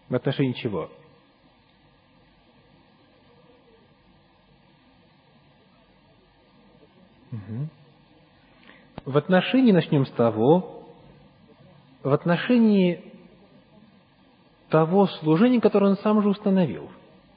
В 0.09 0.15
отношении 0.15 0.55
чего? 0.55 0.91
Угу. 7.33 7.69
В 9.05 9.19
отношении, 9.19 9.73
начнем 9.73 10.07
с 10.07 10.11
того, 10.13 10.89
в 12.03 12.11
отношении 12.15 13.13
того 14.71 15.07
служения, 15.07 15.61
которое 15.61 15.91
он 15.91 15.99
сам 15.99 16.23
же 16.23 16.31
установил. 16.31 16.91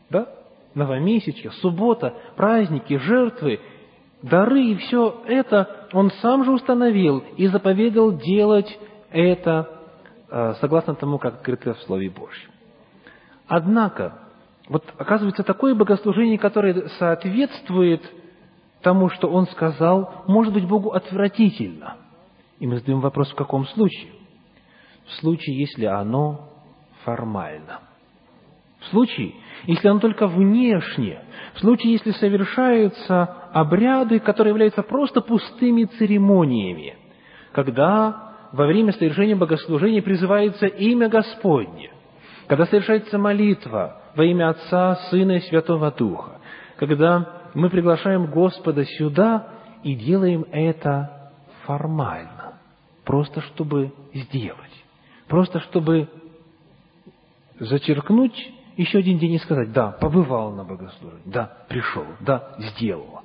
Да? 0.09 0.38
Новомесячье, 0.75 1.51
суббота, 1.51 2.13
праздники, 2.35 2.97
жертвы 2.97 3.59
дары 4.21 4.63
и 4.63 4.75
все 4.75 5.21
это 5.25 5.87
он 5.93 6.11
сам 6.21 6.43
же 6.43 6.51
установил 6.51 7.19
и 7.37 7.47
заповедал 7.47 8.17
делать 8.17 8.77
это 9.11 9.69
э, 10.29 10.53
согласно 10.59 10.95
тому, 10.95 11.17
как 11.17 11.35
открыто 11.35 11.73
в 11.73 11.81
Слове 11.81 12.09
Божьем. 12.09 12.51
Однако, 13.47 14.19
вот 14.67 14.83
оказывается, 14.97 15.43
такое 15.43 15.73
богослужение, 15.73 16.37
которое 16.37 16.87
соответствует 16.99 18.03
тому, 18.81 19.09
что 19.09 19.29
он 19.29 19.47
сказал, 19.47 20.23
может 20.27 20.53
быть 20.53 20.67
Богу 20.67 20.91
отвратительно. 20.91 21.97
И 22.59 22.67
мы 22.67 22.77
задаем 22.77 23.01
вопрос, 23.01 23.31
в 23.31 23.35
каком 23.35 23.65
случае? 23.67 24.11
В 25.07 25.13
случае, 25.13 25.57
если 25.59 25.85
оно 25.85 26.49
формально. 27.03 27.79
В 28.79 28.85
случае, 28.87 29.33
если 29.65 29.87
оно 29.87 29.99
только 29.99 30.27
внешне, 30.27 31.19
в 31.53 31.59
случае, 31.59 31.93
если 31.93 32.11
совершаются 32.11 33.23
обряды, 33.51 34.19
которые 34.19 34.51
являются 34.51 34.83
просто 34.83 35.21
пустыми 35.21 35.83
церемониями, 35.83 36.95
когда 37.51 38.35
во 38.51 38.65
время 38.65 38.93
совершения 38.93 39.35
богослужения 39.35 40.01
призывается 40.01 40.65
имя 40.65 41.09
Господне, 41.09 41.91
когда 42.47 42.65
совершается 42.65 43.17
молитва 43.17 44.01
во 44.15 44.23
имя 44.23 44.49
Отца, 44.49 44.95
Сына 45.09 45.33
и 45.33 45.41
Святого 45.41 45.91
Духа, 45.91 46.39
когда 46.77 47.41
мы 47.53 47.69
приглашаем 47.69 48.27
Господа 48.27 48.85
сюда 48.85 49.49
и 49.83 49.93
делаем 49.93 50.45
это 50.51 51.31
формально, 51.65 52.59
просто 53.03 53.41
чтобы 53.41 53.93
сделать, 54.13 54.85
просто 55.27 55.59
чтобы 55.59 56.07
зачеркнуть 57.59 58.53
еще 58.79 58.99
один 58.99 59.17
день 59.17 59.33
и 59.33 59.39
сказать, 59.39 59.73
да, 59.73 59.91
побывал 59.91 60.53
на 60.53 60.63
богослужении, 60.63 61.21
да, 61.25 61.51
пришел, 61.67 62.05
да, 62.21 62.55
сделал. 62.59 63.21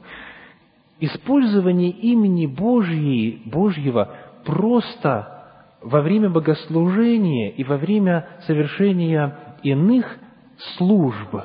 Использование 0.98 1.90
имени 1.90 2.46
Божьей, 2.46 3.40
Божьего 3.46 4.16
просто 4.44 5.44
во 5.80 6.00
время 6.00 6.28
богослужения 6.28 7.50
и 7.50 7.62
во 7.62 7.76
время 7.76 8.26
совершения 8.46 9.56
иных 9.62 10.18
служб, 10.76 11.36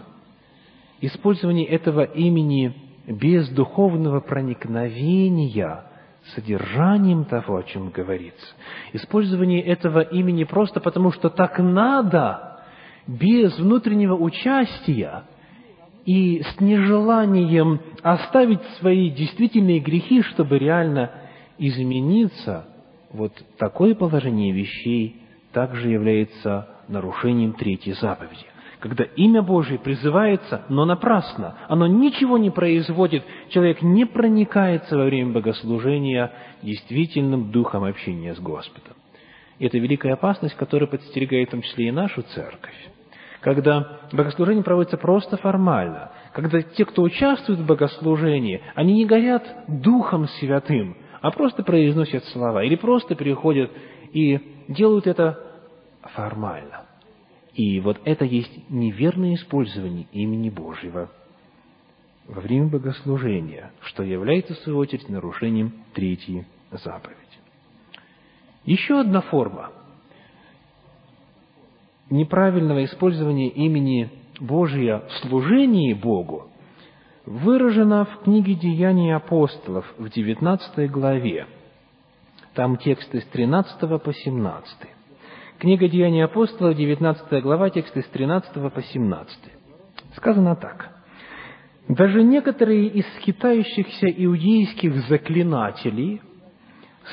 использование 1.02 1.68
этого 1.68 2.02
имени 2.02 2.74
без 3.06 3.48
духовного 3.50 4.22
проникновения 4.22 5.84
содержанием 6.34 7.26
того, 7.26 7.58
о 7.58 7.64
чем 7.64 7.92
говорится, 7.92 8.48
использование 8.94 9.62
этого 9.62 10.00
имени 10.00 10.46
просто 10.46 10.80
потому, 10.80 11.12
что 11.12 11.30
так 11.30 11.60
надо– 11.60 12.48
без 13.08 13.58
внутреннего 13.58 14.16
участия 14.16 15.24
и 16.06 16.42
с 16.42 16.60
нежеланием 16.60 17.80
оставить 18.02 18.64
свои 18.80 19.10
действительные 19.10 19.80
грехи, 19.80 20.22
чтобы 20.24 20.58
реально 20.58 21.12
измениться, 21.58 22.66
вот 23.12 23.34
такое 23.58 23.96
положение 23.96 24.52
вещей 24.52 25.22
также 25.52 25.90
является 25.90 26.68
нарушением 26.88 27.54
третьей 27.54 27.94
заповеди. 27.94 28.46
Когда 28.80 29.04
имя 29.04 29.42
Божие 29.42 29.78
призывается, 29.78 30.64
но 30.70 30.86
напрасно, 30.86 31.56
оно 31.68 31.86
ничего 31.86 32.38
не 32.38 32.50
производит, 32.50 33.24
человек 33.50 33.82
не 33.82 34.06
проникается 34.06 34.98
во 34.98 35.04
время 35.04 35.34
богослужения 35.34 36.32
действительным 36.62 37.52
духом 37.52 37.84
общения 37.84 38.34
с 38.34 38.40
Господом. 38.40 38.94
Это 39.60 39.78
великая 39.78 40.14
опасность, 40.14 40.56
которая 40.56 40.88
подстерегает 40.88 41.50
в 41.50 41.52
том 41.52 41.62
числе 41.62 41.90
и 41.90 41.92
нашу 41.92 42.22
церковь 42.22 42.90
когда 43.42 44.02
богослужение 44.12 44.64
проводится 44.64 44.98
просто 44.98 45.38
формально, 45.38 46.12
когда 46.34 46.62
те, 46.62 46.86
кто 46.86 47.04
участвует 47.04 47.60
в 47.60 47.66
богослужении, 47.66 48.62
они 48.76 48.94
не 48.94 49.06
горят 49.06 49.48
Духом 49.68 50.28
Святым, 50.40 50.98
а 51.22 51.32
просто 51.32 51.64
произносят 51.64 52.26
слова, 52.26 52.64
или 52.64 52.76
просто 52.76 53.16
приходят 53.16 53.72
и 54.14 54.40
делают 54.68 55.08
это 55.08 55.40
формально. 56.02 56.86
И 57.54 57.80
вот 57.80 58.00
это 58.06 58.26
есть 58.26 58.70
неверное 58.70 59.36
использование 59.36 60.08
имени 60.12 60.50
Божьего 60.50 61.10
во 62.28 62.42
время 62.42 62.68
богослужения, 62.68 63.72
что 63.82 64.04
является, 64.04 64.54
в 64.54 64.60
свою 64.60 64.78
очередь, 64.80 65.10
нарушением 65.10 65.74
третьей 65.94 66.46
заповеди. 66.72 67.29
Еще 68.70 69.00
одна 69.00 69.22
форма 69.22 69.72
неправильного 72.12 72.86
использования 72.86 73.50
имени 73.50 74.12
Божия 74.40 75.00
в 75.00 75.12
служении 75.28 75.96
Богу 75.96 76.52
выражена 77.26 78.06
в 78.06 78.20
книге 78.20 78.54
«Деяний 78.54 79.16
апостолов» 79.16 79.92
в 79.98 80.08
19 80.08 80.92
главе. 80.92 81.48
Там 82.54 82.78
тексты 82.78 83.22
с 83.22 83.26
13 83.26 84.04
по 84.04 84.14
17. 84.14 84.78
Книга 85.58 85.90
«Деяния 85.90 86.26
апостолов», 86.26 86.76
19 86.76 87.42
глава, 87.42 87.72
тексты 87.72 88.04
с 88.04 88.08
13 88.10 88.54
по 88.72 88.84
17. 88.84 89.38
Сказано 90.16 90.56
так. 90.56 90.92
«Даже 91.88 92.22
некоторые 92.22 92.86
из 92.86 93.06
скитающихся 93.16 94.12
иудейских 94.12 94.94
заклинателей 95.08 96.22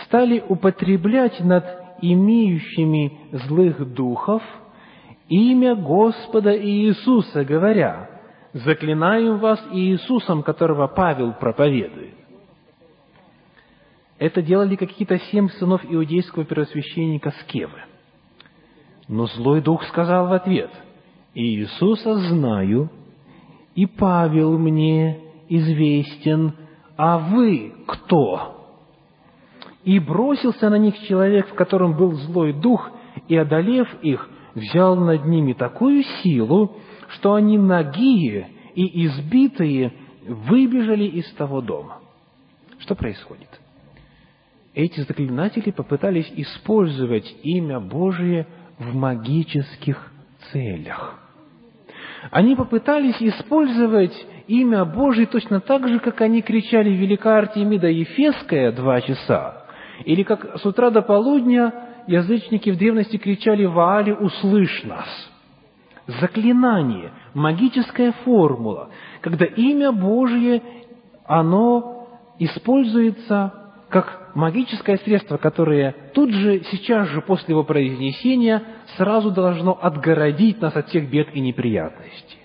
стали 0.04 0.42
употреблять 0.48 1.40
над 1.40 1.64
имеющими 2.00 3.18
злых 3.32 3.92
духов– 3.94 4.42
имя 5.28 5.74
Господа 5.74 6.56
Иисуса, 6.56 7.44
говоря, 7.44 8.10
«Заклинаем 8.52 9.38
вас 9.38 9.62
Иисусом, 9.70 10.42
которого 10.42 10.86
Павел 10.86 11.32
проповедует». 11.34 12.14
Это 14.18 14.40
делали 14.40 14.76
какие-то 14.76 15.18
семь 15.30 15.48
сынов 15.50 15.82
иудейского 15.84 16.44
первосвященника 16.44 17.32
Скевы. 17.42 17.82
Но 19.08 19.26
злой 19.26 19.60
дух 19.60 19.84
сказал 19.84 20.28
в 20.28 20.32
ответ, 20.32 20.70
«Иисуса 21.34 22.14
знаю, 22.30 22.90
и 23.74 23.84
Павел 23.84 24.58
мне 24.58 25.20
известен, 25.48 26.54
а 26.96 27.18
вы 27.18 27.74
кто?» 27.86 28.55
И 29.86 30.00
бросился 30.00 30.68
на 30.68 30.78
них 30.78 30.98
человек, 31.06 31.48
в 31.48 31.54
котором 31.54 31.96
был 31.96 32.12
злой 32.14 32.52
дух, 32.52 32.90
и, 33.28 33.36
одолев 33.36 33.88
их, 34.02 34.28
взял 34.56 34.96
над 34.96 35.24
ними 35.26 35.52
такую 35.52 36.02
силу, 36.24 36.76
что 37.10 37.34
они 37.34 37.56
нагие 37.56 38.48
и 38.74 39.06
избитые 39.06 39.92
выбежали 40.26 41.04
из 41.04 41.30
того 41.34 41.60
дома. 41.60 42.00
Что 42.80 42.96
происходит? 42.96 43.48
Эти 44.74 45.00
заклинатели 45.02 45.70
попытались 45.70 46.30
использовать 46.34 47.32
имя 47.44 47.78
Божие 47.78 48.48
в 48.78 48.92
магических 48.92 50.12
целях. 50.50 51.14
Они 52.32 52.56
попытались 52.56 53.22
использовать 53.22 54.26
имя 54.48 54.84
Божие 54.84 55.26
точно 55.26 55.60
так 55.60 55.86
же, 55.86 56.00
как 56.00 56.20
они 56.22 56.42
кричали 56.42 56.90
«Велика 56.90 57.38
Артемида 57.38 57.86
Ефесская» 57.86 58.72
два 58.72 59.00
часа, 59.00 59.65
или 60.04 60.22
как 60.22 60.58
с 60.58 60.66
утра 60.66 60.90
до 60.90 61.02
полудня 61.02 61.72
язычники 62.06 62.70
в 62.70 62.78
древности 62.78 63.16
кричали 63.16 63.64
«Ваали, 63.64 64.12
услышь 64.12 64.82
нас!» 64.84 65.08
Заклинание, 66.20 67.10
магическая 67.34 68.12
формула, 68.24 68.90
когда 69.22 69.44
имя 69.44 69.90
Божье, 69.90 70.62
оно 71.24 72.08
используется 72.38 73.52
как 73.88 74.30
магическое 74.34 74.98
средство, 74.98 75.36
которое 75.36 75.94
тут 76.14 76.30
же, 76.30 76.62
сейчас 76.70 77.08
же 77.08 77.22
после 77.22 77.54
его 77.54 77.64
произнесения 77.64 78.62
сразу 78.96 79.32
должно 79.32 79.76
отгородить 79.80 80.60
нас 80.60 80.76
от 80.76 80.88
всех 80.88 81.10
бед 81.10 81.34
и 81.34 81.40
неприятностей. 81.40 82.38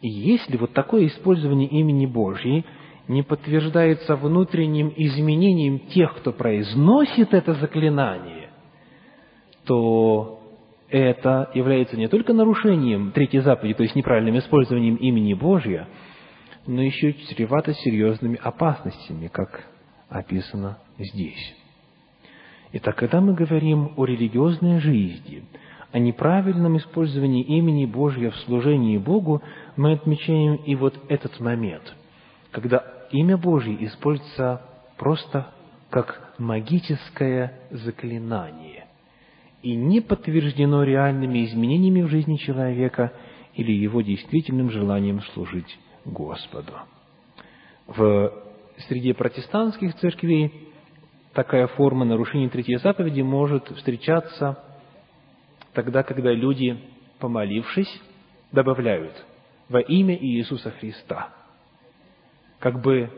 И 0.00 0.08
если 0.08 0.56
вот 0.56 0.72
такое 0.72 1.06
использование 1.06 1.68
имени 1.68 2.06
Божьей– 2.06 2.64
не 3.08 3.22
подтверждается 3.22 4.16
внутренним 4.16 4.92
изменением 4.96 5.78
тех, 5.90 6.14
кто 6.16 6.32
произносит 6.32 7.34
это 7.34 7.54
заклинание, 7.54 8.50
то 9.66 10.40
это 10.88 11.50
является 11.54 11.96
не 11.96 12.08
только 12.08 12.32
нарушением 12.32 13.12
третьей 13.12 13.40
заповеди, 13.40 13.74
то 13.74 13.82
есть 13.82 13.94
неправильным 13.94 14.38
использованием 14.38 14.96
имени 14.96 15.34
Божьего, 15.34 15.86
но 16.66 16.82
еще 16.82 17.10
и 17.10 17.26
чревато 17.34 17.74
серьезными 17.74 18.38
опасностями, 18.42 19.28
как 19.28 19.64
описано 20.08 20.78
здесь. 20.98 21.54
Итак, 22.72 22.96
когда 22.96 23.20
мы 23.20 23.34
говорим 23.34 23.92
о 23.96 24.04
религиозной 24.04 24.80
жизни, 24.80 25.44
о 25.92 25.98
неправильном 25.98 26.76
использовании 26.78 27.42
имени 27.42 27.86
Божьего 27.86 28.32
в 28.32 28.36
служении 28.38 28.98
Богу, 28.98 29.42
мы 29.76 29.92
отмечаем 29.92 30.56
и 30.56 30.74
вот 30.74 30.94
этот 31.08 31.38
момент, 31.38 31.94
когда 32.54 32.84
имя 33.10 33.36
Божье 33.36 33.84
используется 33.84 34.62
просто 34.96 35.52
как 35.90 36.34
магическое 36.38 37.62
заклинание 37.72 38.86
и 39.60 39.74
не 39.74 40.00
подтверждено 40.00 40.84
реальными 40.84 41.44
изменениями 41.46 42.02
в 42.02 42.08
жизни 42.08 42.36
человека 42.36 43.12
или 43.54 43.72
его 43.72 44.02
действительным 44.02 44.70
желанием 44.70 45.20
служить 45.32 45.78
Господу. 46.04 46.74
В 47.88 48.32
среде 48.86 49.14
протестантских 49.14 49.96
церквей 49.96 50.70
такая 51.32 51.66
форма 51.66 52.04
нарушения 52.04 52.48
третьей 52.48 52.76
заповеди 52.76 53.22
может 53.22 53.68
встречаться 53.78 54.62
тогда, 55.72 56.04
когда 56.04 56.32
люди, 56.32 56.78
помолившись, 57.18 58.00
добавляют 58.52 59.24
во 59.68 59.80
имя 59.80 60.16
Иисуса 60.16 60.70
Христа– 60.70 61.30
как 62.64 62.80
бы 62.80 63.10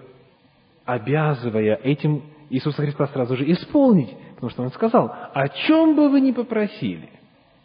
обязывая 0.85 1.77
этим 1.77 2.21
Иисуса 2.51 2.83
Христа 2.83 3.07
сразу 3.07 3.37
же 3.37 3.49
исполнить, 3.53 4.11
потому 4.35 4.51
что 4.51 4.65
Он 4.65 4.71
сказал, 4.71 5.09
о 5.33 5.49
чем 5.49 5.95
бы 5.95 6.09
вы 6.09 6.21
ни 6.21 6.33
попросили 6.33 7.09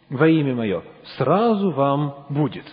во 0.08 0.28
имя 0.28 0.54
Мое, 0.54 0.84
сразу 1.16 1.72
вам 1.72 2.26
будет. 2.28 2.64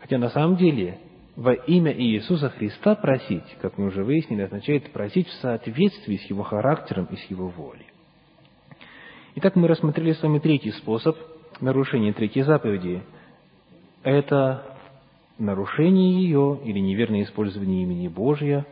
Хотя 0.00 0.18
на 0.18 0.28
самом 0.28 0.54
деле 0.54 1.00
во 1.34 1.52
имя 1.52 1.92
Иисуса 1.92 2.48
Христа 2.50 2.94
просить, 2.94 3.56
как 3.60 3.76
мы 3.76 3.86
уже 3.86 4.04
выяснили, 4.04 4.42
означает 4.42 4.92
просить 4.92 5.26
в 5.26 5.40
соответствии 5.40 6.18
с 6.18 6.30
Его 6.30 6.44
характером 6.44 7.08
и 7.10 7.16
с 7.16 7.24
Его 7.24 7.48
волей. 7.48 7.88
Итак, 9.34 9.56
мы 9.56 9.66
рассмотрели 9.66 10.12
с 10.12 10.22
вами 10.22 10.38
третий 10.38 10.70
способ 10.70 11.18
нарушения 11.60 12.12
третьей 12.12 12.42
заповеди. 12.42 13.02
Это 14.04 14.71
нарушение 15.42 16.22
ее 16.22 16.60
или 16.64 16.78
неверное 16.78 17.24
использование 17.24 17.82
имени 17.82 18.08
Божия 18.08 18.64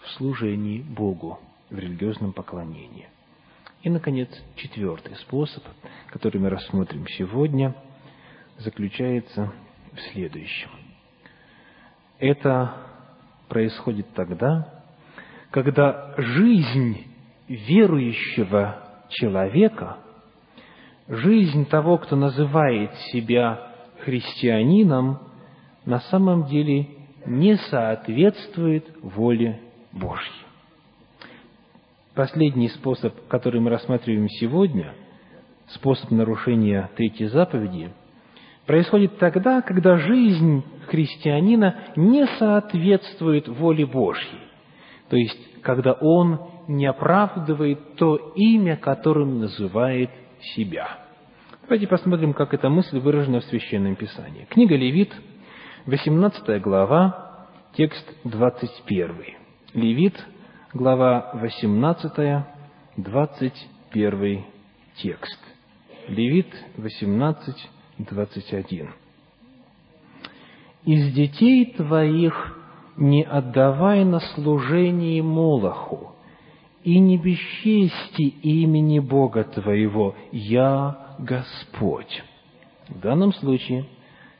в 0.00 0.08
служении 0.10 0.82
Богу, 0.82 1.38
в 1.70 1.78
религиозном 1.78 2.32
поклонении. 2.32 3.08
И, 3.82 3.88
наконец, 3.88 4.28
четвертый 4.56 5.16
способ, 5.16 5.62
который 6.08 6.40
мы 6.40 6.50
рассмотрим 6.50 7.06
сегодня, 7.16 7.74
заключается 8.58 9.52
в 9.92 10.00
следующем. 10.12 10.70
Это 12.18 12.74
происходит 13.48 14.12
тогда, 14.14 14.82
когда 15.50 16.14
жизнь 16.18 17.06
верующего 17.48 19.06
человека, 19.08 19.98
жизнь 21.08 21.66
того, 21.66 21.98
кто 21.98 22.16
называет 22.16 22.94
себя 23.12 23.72
христианином, 24.00 25.29
на 25.90 25.98
самом 26.00 26.46
деле 26.46 26.86
не 27.26 27.56
соответствует 27.56 28.86
воле 29.02 29.60
Божьей. 29.92 30.46
Последний 32.14 32.68
способ, 32.68 33.26
который 33.26 33.60
мы 33.60 33.70
рассматриваем 33.70 34.28
сегодня, 34.28 34.94
способ 35.68 36.12
нарушения 36.12 36.88
третьей 36.96 37.26
заповеди, 37.26 37.92
происходит 38.66 39.18
тогда, 39.18 39.62
когда 39.62 39.96
жизнь 39.96 40.62
христианина 40.86 41.76
не 41.96 42.24
соответствует 42.38 43.48
воле 43.48 43.84
Божьей. 43.84 44.40
То 45.08 45.16
есть, 45.16 45.60
когда 45.62 45.92
он 45.94 46.38
не 46.68 46.86
оправдывает 46.86 47.96
то 47.96 48.32
имя, 48.36 48.76
которым 48.76 49.40
называет 49.40 50.10
себя. 50.54 51.00
Давайте 51.62 51.88
посмотрим, 51.88 52.32
как 52.32 52.54
эта 52.54 52.68
мысль 52.68 53.00
выражена 53.00 53.40
в 53.40 53.44
Священном 53.44 53.96
Писании. 53.96 54.46
Книга 54.50 54.76
Левит, 54.76 55.12
18 55.86 56.60
глава, 56.60 57.46
текст 57.72 58.06
21. 58.24 59.14
Левит, 59.72 60.26
глава 60.74 61.30
18, 61.34 62.44
21 62.98 64.44
текст. 64.96 65.40
Левит 66.08 66.48
18, 66.76 67.70
21. 67.98 68.90
«Из 70.84 71.14
детей 71.14 71.72
твоих 71.74 72.58
не 72.98 73.22
отдавай 73.22 74.04
на 74.04 74.20
служение 74.20 75.22
Молоху, 75.22 76.14
и 76.84 76.98
не 76.98 77.16
бесчести 77.16 78.22
имени 78.42 78.98
Бога 78.98 79.44
твоего, 79.44 80.14
я 80.30 81.14
Господь». 81.18 82.22
В 82.88 83.00
данном 83.00 83.32
случае, 83.32 83.86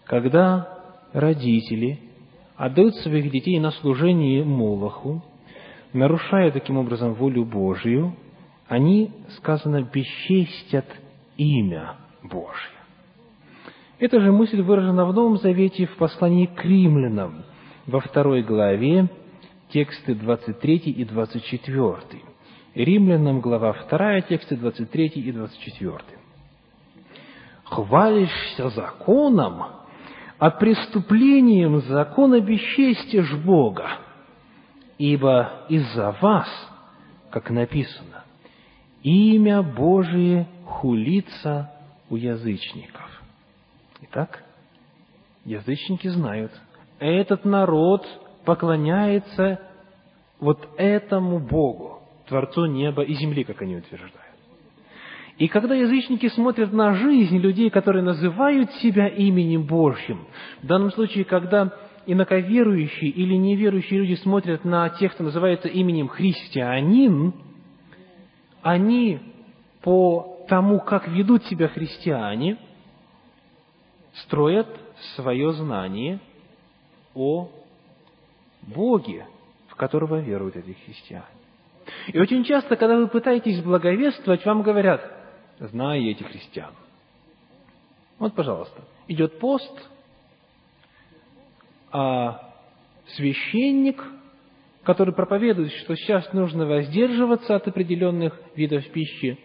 когда 0.05 0.80
родители 1.13 1.99
отдают 2.57 2.95
своих 2.97 3.31
детей 3.31 3.59
на 3.59 3.71
служение 3.73 4.45
Молоху, 4.45 5.23
нарушая 5.93 6.51
таким 6.51 6.77
образом 6.77 7.15
волю 7.15 7.45
Божию, 7.45 8.15
они, 8.69 9.11
сказано, 9.37 9.83
бесчестят 9.83 10.87
имя 11.37 11.97
Божье. 12.23 12.81
Эта 13.99 14.21
же 14.21 14.33
мысль 14.33 14.63
выражена 14.63 15.05
в 15.05 15.13
Новом 15.13 15.39
Завете 15.39 15.87
в 15.87 15.97
послании 15.97 16.47
к 16.47 16.65
римлянам, 16.65 17.45
во 17.87 18.01
второй 18.01 18.43
главе, 18.43 19.09
тексты 19.71 20.15
23 20.15 20.77
и 20.77 21.05
24. 21.05 21.97
Римлянам, 22.75 23.41
глава 23.41 23.75
2, 23.91 24.21
тексты 24.23 24.57
23 24.57 25.07
и 25.07 25.33
24. 25.33 25.99
«Хвалишься 27.65 28.71
законом, 28.71 29.65
а 30.41 30.51
преступлением 30.51 31.83
закона 31.83 32.41
бесчестишь 32.41 33.35
Бога, 33.45 33.99
ибо 34.97 35.67
из-за 35.69 36.17
вас, 36.23 36.49
как 37.31 37.51
написано, 37.51 38.25
имя 39.03 39.63
Божие 39.63 40.49
хулится 40.65 41.71
у 42.09 42.17
язычников». 42.17 43.23
Итак, 44.01 44.43
язычники 45.45 46.09
знают, 46.09 46.53
этот 46.99 47.45
народ 47.45 48.07
поклоняется 48.47 49.61
вот 50.41 50.67
этому 50.79 51.39
Богу, 51.39 52.01
Творцу 52.27 52.65
неба 52.65 53.03
и 53.03 53.13
земли, 53.13 53.45
как 53.45 53.61
они 53.61 53.77
утверждают. 53.77 54.20
И 55.41 55.49
когда 55.49 55.75
язычники 55.75 56.29
смотрят 56.29 56.71
на 56.71 56.93
жизнь 56.93 57.39
людей, 57.39 57.71
которые 57.71 58.05
называют 58.05 58.71
себя 58.75 59.09
именем 59.09 59.63
Божьим, 59.63 60.27
в 60.63 60.67
данном 60.67 60.93
случае, 60.93 61.25
когда 61.25 61.73
инаковерующие 62.05 63.11
или 63.11 63.35
неверующие 63.37 64.01
люди 64.01 64.17
смотрят 64.17 64.67
на 64.67 64.91
тех, 64.91 65.15
кто 65.15 65.25
называется 65.25 65.67
именем 65.67 66.09
христианин, 66.09 67.33
они 68.61 69.19
по 69.81 70.45
тому, 70.47 70.79
как 70.79 71.09
ведут 71.09 71.43
себя 71.47 71.69
христиане– 71.69 72.59
строят 74.25 74.69
свое 75.15 75.53
знание 75.53 76.21
о 77.15 77.49
Боге, 78.61 79.27
в 79.69 79.75
которого 79.77 80.21
веруют 80.21 80.57
эти 80.57 80.77
христиане. 80.85 81.25
И 82.09 82.19
очень 82.19 82.45
часто, 82.45 82.77
когда 82.77 82.99
вы 82.99 83.09
пытаетесь 83.09 83.63
благовествовать, 83.63 84.45
вам 84.45 84.61
говорят, 84.61 85.20
этих 85.61 86.27
христиан. 86.27 86.75
Вот, 88.19 88.35
пожалуйста, 88.35 88.83
идет 89.09 89.39
пост, 89.39 89.73
а 91.93 92.55
священник, 93.17 94.03
который 94.83 95.15
проповедует, 95.15 95.73
что 95.73 95.95
сейчас 95.97 96.33
нужно 96.33 96.67
воздерживаться 96.67 97.57
от 97.57 97.67
определенных 97.69 98.41
видов 98.55 98.87
пищи, 98.91 99.39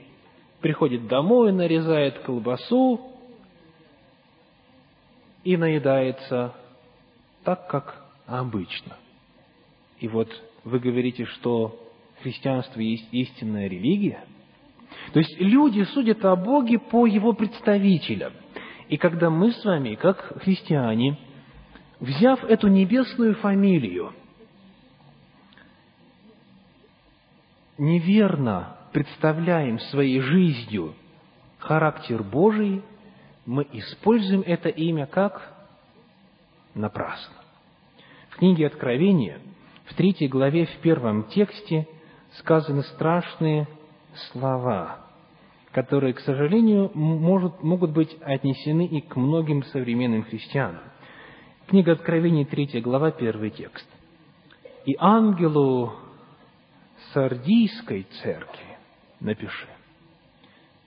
приходит 0.62 1.08
домой, 1.08 1.52
нарезает 1.52 2.20
колбасу, 2.20 3.16
и 5.46 5.56
наедается 5.56 6.54
так, 7.44 7.68
как 7.68 8.04
обычно. 8.26 8.98
И 10.00 10.08
вот 10.08 10.30
вы 10.64 10.80
говорите, 10.80 11.26
что 11.26 11.80
христианство 12.22 12.80
есть 12.82 13.08
истинная 13.14 13.68
религия. 13.70 14.26
То 15.14 15.20
есть 15.20 15.40
люди 15.40 15.84
судят 15.84 16.24
о 16.26 16.36
Боге 16.36 16.80
по 16.80 17.06
Его 17.06 17.34
представителям. 17.34 18.34
И 18.90 18.98
когда 18.98 19.30
мы 19.30 19.52
с 19.52 19.64
вами, 19.66 19.96
как 19.96 20.42
христиане, 20.42 21.18
взяв 22.00 22.44
эту 22.44 22.68
небесную 22.68 23.36
фамилию, 23.36 24.14
неверно 27.78 28.78
представляем 28.94 29.80
своей 29.80 30.20
жизнью 30.22 30.94
характер 31.60 32.24
Божий– 32.24 32.82
мы 33.46 33.68
используем 33.72 34.42
это 34.42 34.70
имя 34.70 35.06
как 35.06 35.54
напрасно. 36.74 37.36
В 38.30 38.38
книге 38.38 38.68
Откровения, 38.68 39.40
в 39.86 39.94
третьей 39.94 40.28
главе, 40.28 40.66
в 40.66 40.78
первом 40.78 41.26
тексте, 41.26 41.88
сказаны 42.40 42.84
страшные 42.84 43.68
слова, 44.32 45.00
которые, 45.72 46.14
к 46.14 46.20
сожалению, 46.22 46.92
может, 46.94 47.62
могут 47.64 47.92
быть 47.92 48.16
отнесены 48.22 48.86
и 48.86 49.02
к 49.02 49.16
многим 49.16 49.64
современным 49.64 50.24
христианам. 50.24 50.82
Книга 51.68 51.94
Откровения, 51.94 52.46
третья 52.46 52.82
глава, 52.82 53.12
первый 53.12 53.50
текст. 53.50 53.88
«И 54.86 54.96
ангелу 55.00 55.94
Сардийской 57.14 58.08
церкви 58.22 58.78
напиши, 59.20 59.68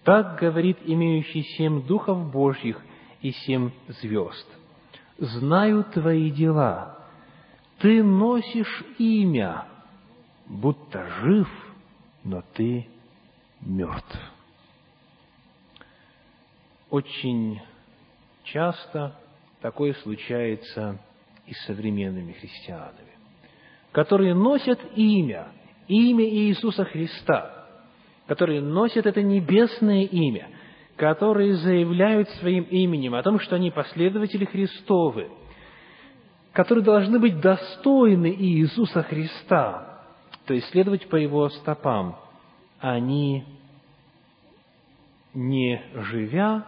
так 0.04 0.38
говорит 0.38 0.78
имеющий 0.84 1.42
семь 1.56 1.82
духов 1.82 2.30
Божьих 2.30 2.80
и 3.20 3.32
семь 3.32 3.70
звезд. 4.00 4.46
Знаю 5.18 5.84
твои 5.84 6.30
дела. 6.30 6.98
Ты 7.80 8.02
носишь 8.02 8.84
имя, 8.98 9.66
будто 10.46 11.06
жив, 11.20 11.48
но 12.24 12.42
ты 12.54 12.88
мертв. 13.60 14.18
Очень 16.90 17.60
часто 18.44 19.14
такое 19.60 19.94
случается 19.94 20.98
и 21.46 21.52
с 21.52 21.66
современными 21.66 22.32
христианами, 22.32 23.12
которые 23.92 24.34
носят 24.34 24.80
имя, 24.96 25.48
имя 25.86 26.24
Иисуса 26.24 26.84
Христа– 26.84 27.54
которые 28.28 28.60
носят 28.60 29.06
это 29.06 29.22
небесное 29.22 30.02
имя, 30.02 30.48
которые 30.96 31.54
заявляют 31.56 32.28
своим 32.40 32.64
именем 32.64 33.14
о 33.14 33.22
том, 33.22 33.40
что 33.40 33.56
они 33.56 33.70
последователи 33.70 34.44
Христовы, 34.44 35.30
которые 36.52 36.84
должны 36.84 37.18
быть 37.18 37.40
достойны 37.40 38.34
Иисуса 38.38 39.02
Христа, 39.02 40.02
то 40.46 40.52
есть 40.52 40.68
следовать 40.68 41.08
по 41.08 41.16
Его 41.16 41.48
стопам, 41.48 42.18
они, 42.80 43.44
не 45.34 45.82
живя 45.94 46.66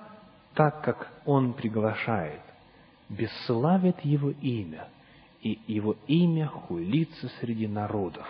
так, 0.55 0.83
как 0.83 1.13
Он 1.25 1.53
приглашает, 1.53 2.41
бесславят 3.09 4.01
Его 4.05 4.31
имя, 4.31 4.89
и 5.43 5.59
Его 5.67 5.97
имя 6.07 6.47
хулится 6.47 7.29
среди 7.41 7.67
народов, 7.67 8.27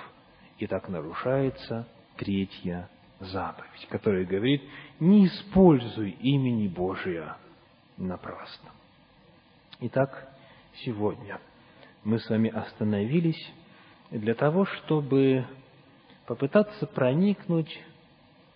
и 0.58 0.66
так 0.66 0.88
нарушается 0.88 1.86
третья 2.16 2.88
заповедь, 3.18 3.86
которая 3.88 4.24
говорит, 4.24 4.62
не 4.98 5.26
используй 5.26 6.10
имени 6.10 6.68
Божия 6.68 7.36
напрасно. 7.96 8.70
Итак, 9.80 10.28
сегодня 10.84 11.40
мы 12.04 12.18
с 12.18 12.28
вами 12.28 12.50
остановились 12.50 13.52
для 14.10 14.34
того, 14.34 14.64
чтобы 14.64 15.46
попытаться 16.30 16.86
проникнуть 16.86 17.76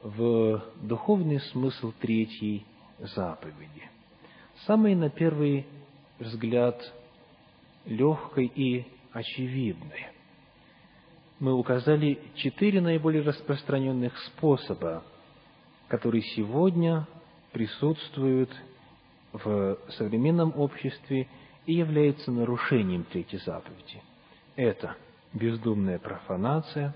в 0.01 0.63
духовный 0.83 1.41
смысл 1.41 1.93
третьей 2.01 2.65
заповеди. 3.01 3.91
Самой, 4.65 4.95
на 4.95 5.11
первый 5.11 5.67
взгляд, 6.21 6.81
легкой 7.85 8.47
и 8.47 8.87
очевидной 9.13 10.07
мы 11.41 11.53
указали 11.55 12.21
четыре 12.37 12.81
наиболее 12.81 13.23
распространенных 13.23 14.17
способа, 14.21 15.03
которые 15.89 16.23
сегодня 16.23 17.09
присутствуют 17.51 18.55
в 19.33 19.79
современном 19.99 20.53
обществе 20.57 21.27
и 21.67 21.75
являются 21.75 22.31
нарушением 22.31 23.03
третьей 23.03 23.41
заповеди. 23.41 24.01
Это 24.55 24.95
бездумная 25.33 25.99
профанация, 25.99 26.95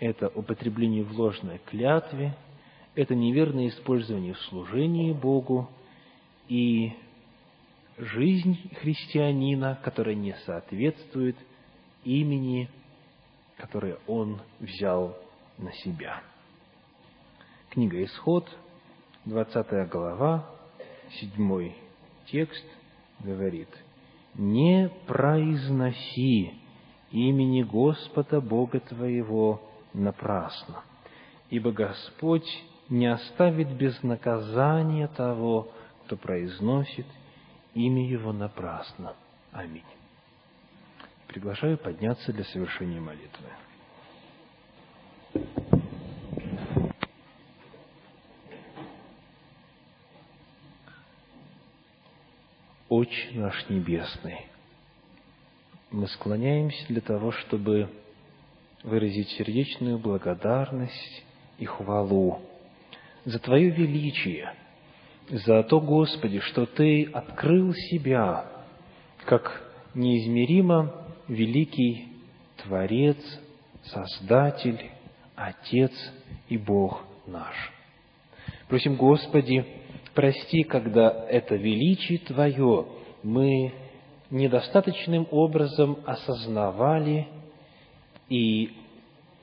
это 0.00 0.28
употребление 0.34 1.04
в 1.04 1.12
ложной 1.12 1.60
клятве, 1.66 2.34
это 2.96 3.14
неверное 3.14 3.68
использование 3.68 4.34
в 4.34 4.40
служении 4.40 5.12
Богу 5.12 5.70
и 6.48 6.92
жизнь 7.96 8.58
христианина, 8.80 9.78
которая 9.84 10.16
не 10.16 10.34
соответствует 10.44 11.36
имени 12.02 12.68
которые 13.60 13.98
он 14.06 14.40
взял 14.58 15.16
на 15.58 15.72
себя. 15.72 16.22
Книга 17.68 18.02
Исход, 18.04 18.48
20 19.26 19.88
глава, 19.90 20.50
седьмой 21.20 21.76
текст 22.26 22.64
говорит, 23.20 23.68
«Не 24.34 24.90
произноси 25.06 26.54
имени 27.10 27.62
Господа 27.62 28.40
Бога 28.40 28.80
твоего 28.80 29.60
напрасно, 29.92 30.82
ибо 31.50 31.72
Господь 31.72 32.48
не 32.88 33.06
оставит 33.06 33.68
без 33.68 34.02
наказания 34.02 35.08
того, 35.08 35.72
кто 36.04 36.16
произносит 36.16 37.06
имя 37.74 38.06
Его 38.06 38.32
напрасно. 38.32 39.14
Аминь. 39.52 39.84
Приглашаю 41.28 41.78
подняться 41.78 42.32
для 42.32 42.44
совершения 42.44 43.00
молитвы. 43.00 43.46
Отче 52.88 53.30
наш 53.34 53.68
Небесный, 53.68 54.46
мы 55.92 56.08
склоняемся 56.08 56.84
для 56.88 57.00
того, 57.00 57.30
чтобы 57.30 57.88
выразить 58.82 59.28
сердечную 59.30 59.98
благодарность 59.98 61.24
и 61.58 61.64
хвалу 61.64 62.40
за 63.24 63.38
Твое 63.38 63.70
величие, 63.70 64.54
за 65.28 65.62
то, 65.62 65.80
Господи, 65.80 66.40
что 66.40 66.66
Ты 66.66 67.04
открыл 67.04 67.74
себя 67.74 68.46
как 69.26 69.62
неизмеримо 69.94 70.94
великий 71.28 72.08
Творец, 72.62 73.18
Создатель, 73.84 74.90
Отец 75.36 75.92
и 76.48 76.56
Бог 76.56 77.02
наш. 77.26 77.54
Просим, 78.68 78.96
Господи, 78.96 79.64
прости, 80.14 80.62
когда 80.62 81.26
это 81.28 81.56
величие 81.56 82.18
Твое 82.18 82.86
мы 83.22 83.72
недостаточным 84.30 85.26
образом 85.30 85.98
осознавали, 86.06 87.26
и 88.30 88.72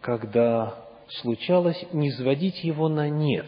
когда 0.01 0.75
случалось 1.21 1.85
низводить 1.91 2.63
его 2.63 2.89
на 2.89 3.09
нет 3.09 3.45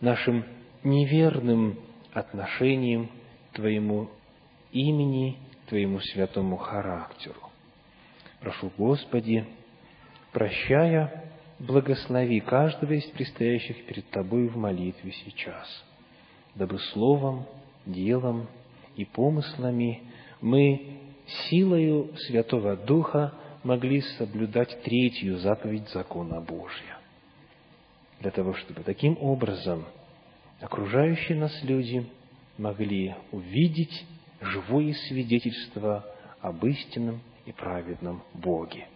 нашим 0.00 0.44
неверным 0.82 1.78
отношением 2.12 3.10
Твоему 3.52 4.08
имени, 4.72 5.38
Твоему 5.68 6.00
святому 6.00 6.56
характеру. 6.56 7.40
Прошу, 8.40 8.72
Господи, 8.76 9.46
прощая, 10.32 11.30
благослови 11.58 12.40
каждого 12.40 12.92
из 12.94 13.04
предстоящих 13.10 13.84
перед 13.84 14.08
Тобой 14.10 14.48
в 14.48 14.56
молитве 14.56 15.12
сейчас, 15.24 15.84
дабы 16.54 16.78
словом, 16.92 17.46
делом 17.84 18.48
и 18.96 19.04
помыслами 19.04 20.02
мы 20.40 20.98
силою 21.48 22.10
Святого 22.16 22.76
Духа 22.76 23.34
могли 23.64 24.00
соблюдать 24.18 24.82
третью 24.82 25.38
заповедь 25.38 25.88
закона 25.90 26.40
Божья. 26.40 26.98
Для 28.20 28.30
того, 28.30 28.54
чтобы 28.54 28.82
таким 28.82 29.16
образом 29.20 29.84
окружающие 30.60 31.36
нас 31.36 31.52
люди 31.62 32.06
могли 32.58 33.14
увидеть 33.30 34.04
живое 34.40 34.92
свидетельство 35.08 36.04
об 36.40 36.64
истинном 36.64 37.20
и 37.46 37.52
праведном 37.52 38.22
Боге. 38.34 38.86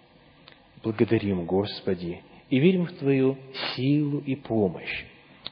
Благодарим, 0.83 1.45
Господи, 1.47 2.23
и 2.51 2.59
верим 2.59 2.87
в 2.87 2.93
Твою 2.93 3.37
силу 3.75 4.21
и 4.21 4.37
помощь. 4.37 5.05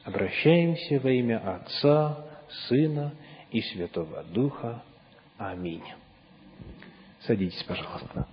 Обращаемся 0.03 0.99
во 0.99 1.11
имя 1.11 1.55
Отца, 1.55 2.25
Сына 2.67 3.13
и 3.51 3.61
Святого 3.61 4.23
Духа. 4.23 4.83
Аминь. 5.37 5.83
Садитесь, 7.21 7.63
пожалуйста. 7.63 8.27